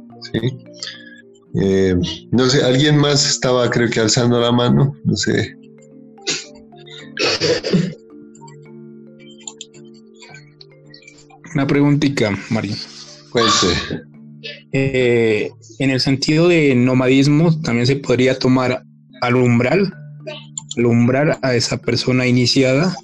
[1.58, 1.94] Eh,
[2.32, 5.56] no sé, alguien más estaba creo que alzando la mano, no sé.
[11.54, 12.76] Una preguntita, María.
[13.30, 14.02] Cuente.
[14.72, 18.82] Eh, en el sentido de nomadismo, también se podría tomar
[19.20, 19.92] al umbral,
[20.76, 22.94] alumbrar a esa persona iniciada.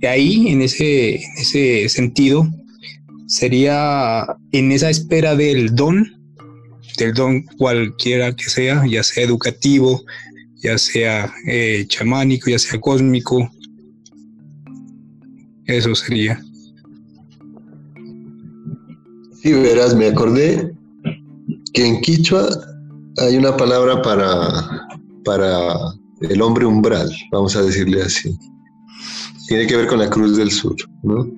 [0.00, 2.46] Y ahí, en ese, en ese sentido,
[3.26, 6.06] sería en esa espera del don,
[6.98, 10.04] del don cualquiera que sea, ya sea educativo,
[10.62, 13.50] ya sea eh, chamánico, ya sea cósmico.
[15.66, 16.40] Eso sería.
[19.42, 20.74] Sí, verás, me acordé
[21.74, 22.48] que en Quichua
[23.18, 24.86] hay una palabra para,
[25.24, 25.76] para
[26.20, 28.36] el hombre umbral, vamos a decirle así.
[29.48, 31.28] Tiene que ver con la Cruz del Sur, ¿no?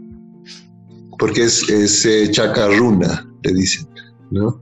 [1.18, 3.88] porque es, es eh, chacarruna, le dicen,
[4.30, 4.60] ¿no?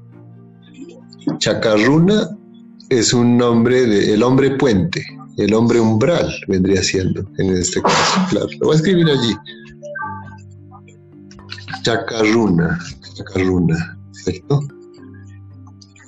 [1.39, 2.29] Chacarruna
[2.91, 5.05] es un nombre de el hombre puente,
[5.37, 8.49] el hombre umbral vendría siendo en este caso.
[8.61, 9.35] Lo voy a escribir allí.
[11.83, 12.79] Chacarruna,
[13.15, 14.61] chacarruna, ¿cierto?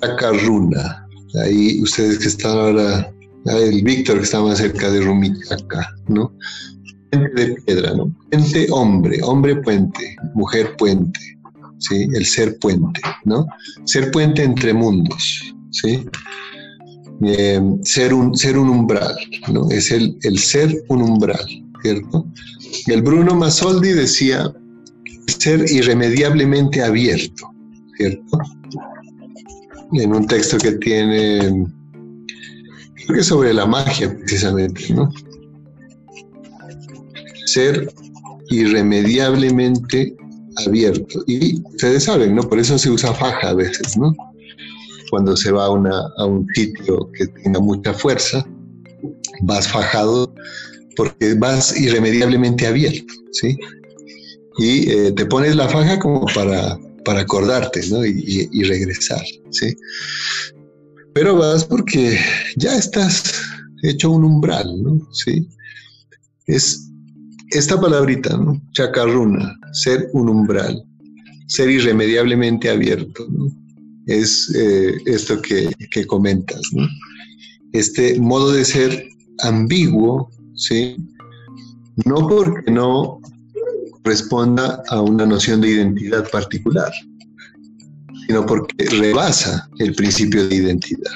[0.06, 1.06] Chacarruna.
[1.42, 3.12] Ahí ustedes que están ahora,
[3.46, 6.32] el Víctor que está más cerca de Rumichaca, ¿no?
[7.12, 8.14] de piedra, ¿no?
[8.30, 11.20] Puente hombre, hombre puente, mujer puente,
[11.78, 12.08] ¿sí?
[12.14, 13.46] El ser puente, ¿no?
[13.84, 16.04] Ser puente entre mundos, ¿sí?
[17.24, 19.16] Eh, ser, un, ser un umbral,
[19.52, 19.70] ¿no?
[19.70, 21.46] Es el, el ser un umbral,
[21.82, 22.26] ¿cierto?
[22.86, 24.52] El Bruno Masoldi decía
[25.26, 27.50] ser irremediablemente abierto,
[27.96, 28.38] ¿cierto?
[29.92, 31.66] En un texto que tiene,
[32.94, 35.10] creo que sobre la magia precisamente, ¿no?
[37.46, 37.88] ser
[38.50, 40.14] irremediablemente
[40.66, 41.24] abierto.
[41.26, 42.42] Y ustedes saben, ¿no?
[42.42, 44.12] Por eso se usa faja a veces, ¿no?
[45.10, 48.46] Cuando se va a, una, a un sitio que tenga mucha fuerza,
[49.42, 50.34] vas fajado
[50.96, 53.56] porque vas irremediablemente abierto, ¿sí?
[54.58, 58.04] Y eh, te pones la faja como para, para acordarte, ¿no?
[58.04, 59.74] Y, regresar, ¿sí?
[61.14, 62.18] Pero vas porque
[62.56, 63.32] ya estás
[63.84, 65.00] hecho un umbral, ¿no?
[65.12, 65.48] ¿Sí?
[66.46, 66.90] Es
[67.50, 68.60] esta palabrita, ¿no?
[68.72, 70.82] chacarruna, ser un umbral,
[71.46, 73.46] ser irremediablemente abierto, ¿no?
[74.06, 75.70] es eh, esto que,
[76.06, 76.86] comentas, ¿no?
[77.72, 79.08] este modo de ser
[79.44, 80.96] ambiguo, ¿sí?
[82.04, 83.20] no porque no
[84.06, 86.90] responda a una noción de identidad particular,
[88.26, 91.12] sino porque rebasa el principio de identidad.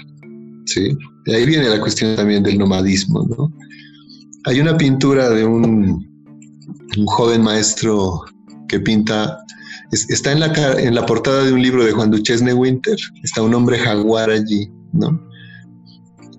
[0.66, 0.96] ¿sí?
[1.24, 3.26] De ahí viene la cuestión también del nomadismo.
[3.28, 3.52] ¿no?
[4.44, 6.10] Hay una pintura de un
[6.96, 8.24] un joven maestro
[8.68, 9.38] que pinta,
[9.92, 13.54] está en la, en la portada de un libro de Juan Duchesne Winter, está un
[13.54, 15.20] hombre jaguar allí, ¿no?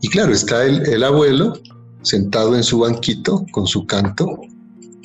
[0.01, 1.53] Y claro, está el, el abuelo
[2.01, 4.41] sentado en su banquito con su canto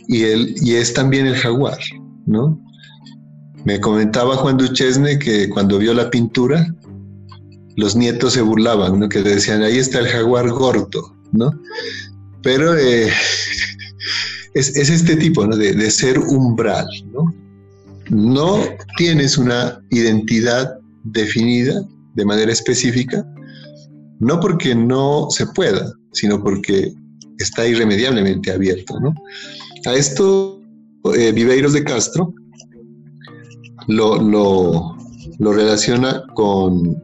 [0.08, 0.24] y,
[0.68, 1.78] y es también el jaguar,
[2.26, 2.60] ¿no?
[3.64, 6.72] Me comentaba Juan Duchesne que cuando vio la pintura,
[7.76, 9.08] los nietos se burlaban, ¿no?
[9.08, 11.50] Que decían, ahí está el jaguar gordo, ¿no?
[12.42, 13.10] Pero eh,
[14.54, 17.34] es, este tipo de, ser umbral, ¿no?
[18.08, 18.60] No
[18.96, 21.82] tienes una identidad definida
[22.14, 23.26] de manera específica,
[24.20, 26.92] no porque no se pueda, sino porque
[27.38, 29.12] está irremediablemente abierto, ¿no?
[29.84, 30.62] A esto,
[31.14, 32.34] eh, Viveiros de Castro
[33.88, 37.00] lo, lo, relaciona con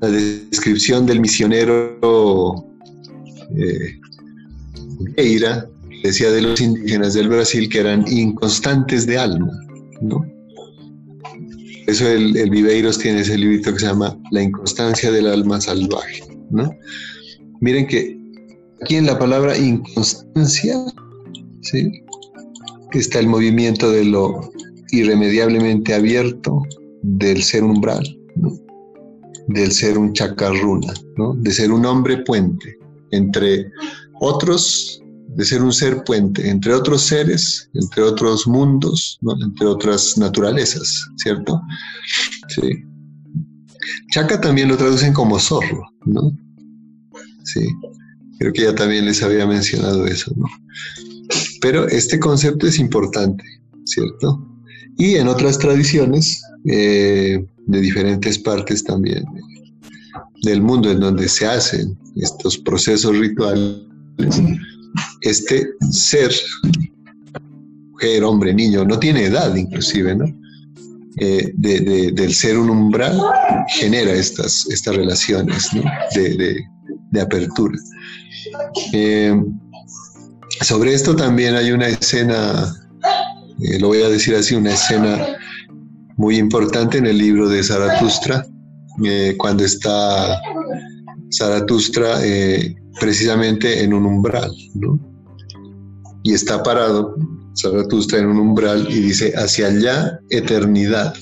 [0.00, 2.64] la descripción del misionero
[3.56, 4.00] eh,
[6.02, 9.50] decía de los indígenas del Brasil que eran inconstantes de alma,
[10.00, 10.24] ¿no?
[11.86, 16.22] Eso el, el Viveiros tiene ese librito que se llama La inconstancia del alma salvaje,
[16.50, 16.70] ¿no?
[17.60, 18.25] Miren que
[18.80, 20.76] aquí en la palabra inconstancia,
[21.62, 22.02] ¿sí?
[22.98, 24.50] está el movimiento de lo
[24.90, 26.62] irremediablemente abierto
[27.02, 28.04] del ser umbral,
[29.48, 31.34] del ser un chacarruna, ¿no?
[31.34, 32.76] de ser un hombre puente
[33.12, 33.70] entre
[34.20, 41.06] otros, de ser un ser puente entre otros seres, entre otros mundos, entre otras naturalezas,
[41.16, 41.60] ¿cierto?
[42.48, 42.82] Sí.
[44.10, 46.32] Chaca también lo traducen como zorro, ¿no?
[47.44, 47.68] Sí,
[48.38, 50.46] creo que ya también les había mencionado eso, ¿no?
[51.60, 53.44] Pero este concepto es importante,
[53.84, 54.46] ¿cierto?
[54.98, 59.24] Y en otras tradiciones eh, de diferentes partes también
[60.42, 63.82] del mundo en donde se hacen estos procesos rituales,
[65.22, 66.32] este ser,
[67.90, 70.26] mujer, hombre, niño, no tiene edad inclusive, ¿no?
[71.18, 73.18] Eh, del ser un umbral
[73.68, 75.82] genera estas, estas relaciones ¿no?
[76.14, 77.74] de, apertura.
[78.92, 79.34] Eh,
[80.62, 82.72] sobre esto también hay una escena,
[83.62, 85.26] eh, lo voy a decir así, una escena
[86.16, 88.46] muy importante en el libro de Zaratustra,
[89.04, 90.40] eh, cuando está
[91.30, 92.20] Zaratustra
[93.00, 94.98] precisamente en un umbral, ¿no?
[96.22, 97.14] Y está parado
[97.60, 101.14] Zaratustra en un umbral y dice, hacia allá, eternidad,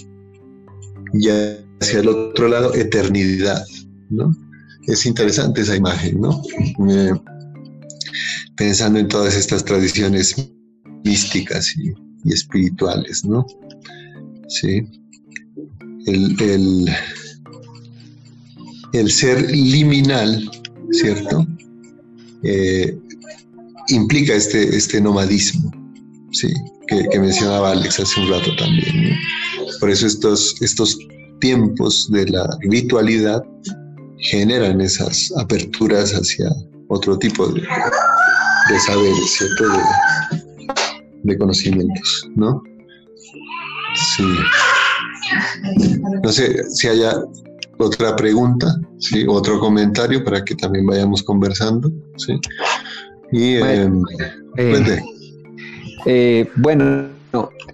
[1.14, 3.64] y hacia el otro lado, eternidad,
[4.10, 4.32] ¿no?
[4.86, 6.42] Es interesante esa imagen, ¿no?
[8.56, 10.34] pensando en todas estas tradiciones
[11.04, 11.92] místicas y,
[12.32, 13.44] espirituales, ¿no?
[14.48, 14.82] Sí.
[16.06, 16.88] El,
[18.92, 20.50] el, ser liminal,
[20.92, 21.46] ¿cierto?
[22.44, 22.96] Eh,
[23.88, 25.70] implica este, este nomadismo,
[26.32, 26.48] ¿sí?
[26.86, 29.18] Que, mencionaba Alex hace un rato también.
[29.80, 30.96] Por eso estos, estos
[31.40, 33.44] tiempos de la ritualidad
[34.24, 36.48] generan esas aperturas hacia
[36.88, 39.64] otro tipo de, de saberes, ¿cierto?
[41.22, 42.62] De, conocimientos, ¿no?
[44.16, 44.24] Sí.
[46.22, 47.14] No sé si haya
[47.78, 48.66] otra pregunta,
[48.98, 49.24] ¿sí?
[49.28, 52.38] Otro comentario para que también vayamos conversando, ¿sí?
[53.32, 54.02] Y, bueno,
[54.56, 55.02] eh,
[56.06, 57.08] eh, bueno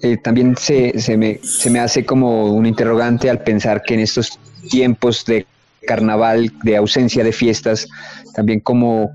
[0.03, 4.01] eh, también se, se, me, se me hace como un interrogante al pensar que en
[4.01, 4.39] estos
[4.71, 5.45] tiempos de
[5.91, 7.89] carnaval, de ausencia de fiestas,
[8.37, 9.11] también como,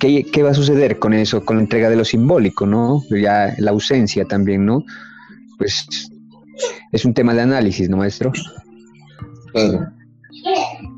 [0.00, 3.02] ¿Qué, va a suceder con eso, con la entrega de lo simbólico, ¿no?
[3.10, 4.82] Ya la ausencia también, ¿no?
[5.58, 5.86] Pues
[6.92, 8.32] es un tema de análisis, ¿no, maestro?
[9.52, 9.86] Claro.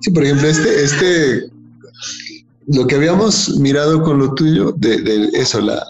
[0.00, 1.50] Sí, por ejemplo, este, este,
[2.68, 5.82] lo que habíamos mirado con lo tuyo, de, eso, la,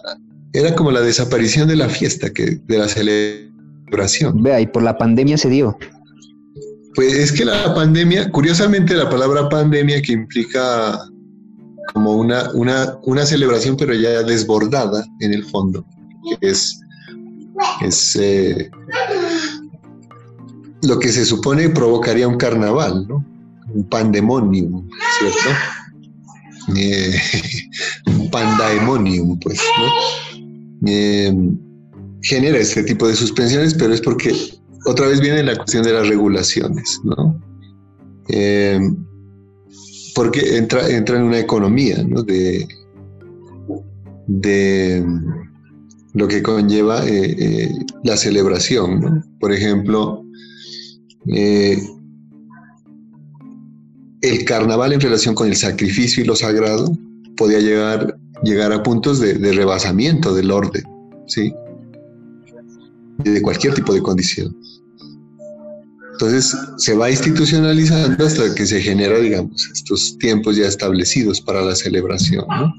[0.54, 4.42] era como la desaparición de la fiesta, que, de la celebración.
[4.42, 5.76] Vea, y por la pandemia se dio.
[6.94, 10.98] Pues es que la pandemia, curiosamente la palabra pandemia que implica
[11.92, 15.84] como una, una, una celebración, pero ya desbordada en el fondo,
[16.40, 16.80] es,
[17.82, 18.70] es eh,
[20.82, 23.24] lo que se supone provocaría un carnaval, ¿no?
[23.74, 24.88] Un pandemonium,
[25.18, 25.48] ¿cierto?
[26.76, 27.20] Eh,
[28.06, 30.88] un pandaemonium, pues, ¿no?
[30.88, 31.34] Eh,
[32.22, 34.32] genera este tipo de suspensiones, pero es porque
[34.86, 37.40] otra vez viene la cuestión de las regulaciones, ¿no?
[40.14, 42.66] porque entra, entra en una economía de,
[44.26, 45.04] de
[46.12, 47.72] lo que conlleva eh, eh,
[48.04, 49.24] la celebración.
[49.40, 50.24] Por ejemplo,
[51.26, 51.76] eh,
[54.22, 56.96] el carnaval en relación con el sacrificio y lo sagrado
[57.36, 60.84] podía llegar, llegar a puntos de, de rebasamiento del orden,
[61.26, 61.52] ¿sí?
[63.18, 64.56] De cualquier tipo de condición.
[66.12, 71.74] Entonces se va institucionalizando hasta que se genera, digamos, estos tiempos ya establecidos para la
[71.74, 72.72] celebración, ¿no?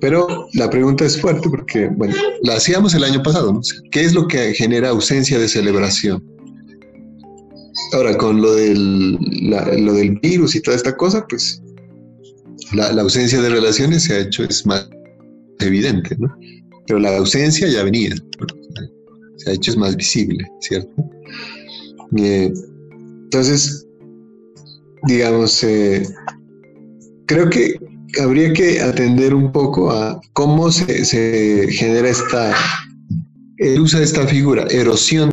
[0.00, 3.60] Pero la pregunta es fuerte porque, bueno, la hacíamos el año pasado, ¿no?
[3.90, 6.24] ¿Qué es lo que genera ausencia de celebración?
[7.92, 9.18] Ahora, con lo del,
[9.84, 11.60] lo del virus y toda esta cosa, pues
[12.72, 14.88] la, ausencia de relaciones se ha hecho, es más
[15.58, 16.34] evidente, ¿no?
[16.86, 18.14] Pero la ausencia ya venía,
[19.40, 20.90] se ha hecho, es más visible, ¿cierto?
[22.12, 23.86] entonces,
[25.06, 26.02] digamos, eh,
[27.26, 27.78] creo que
[28.20, 32.52] habría que atender un poco a cómo se, genera esta,
[33.58, 35.30] el uso de esta figura, erosión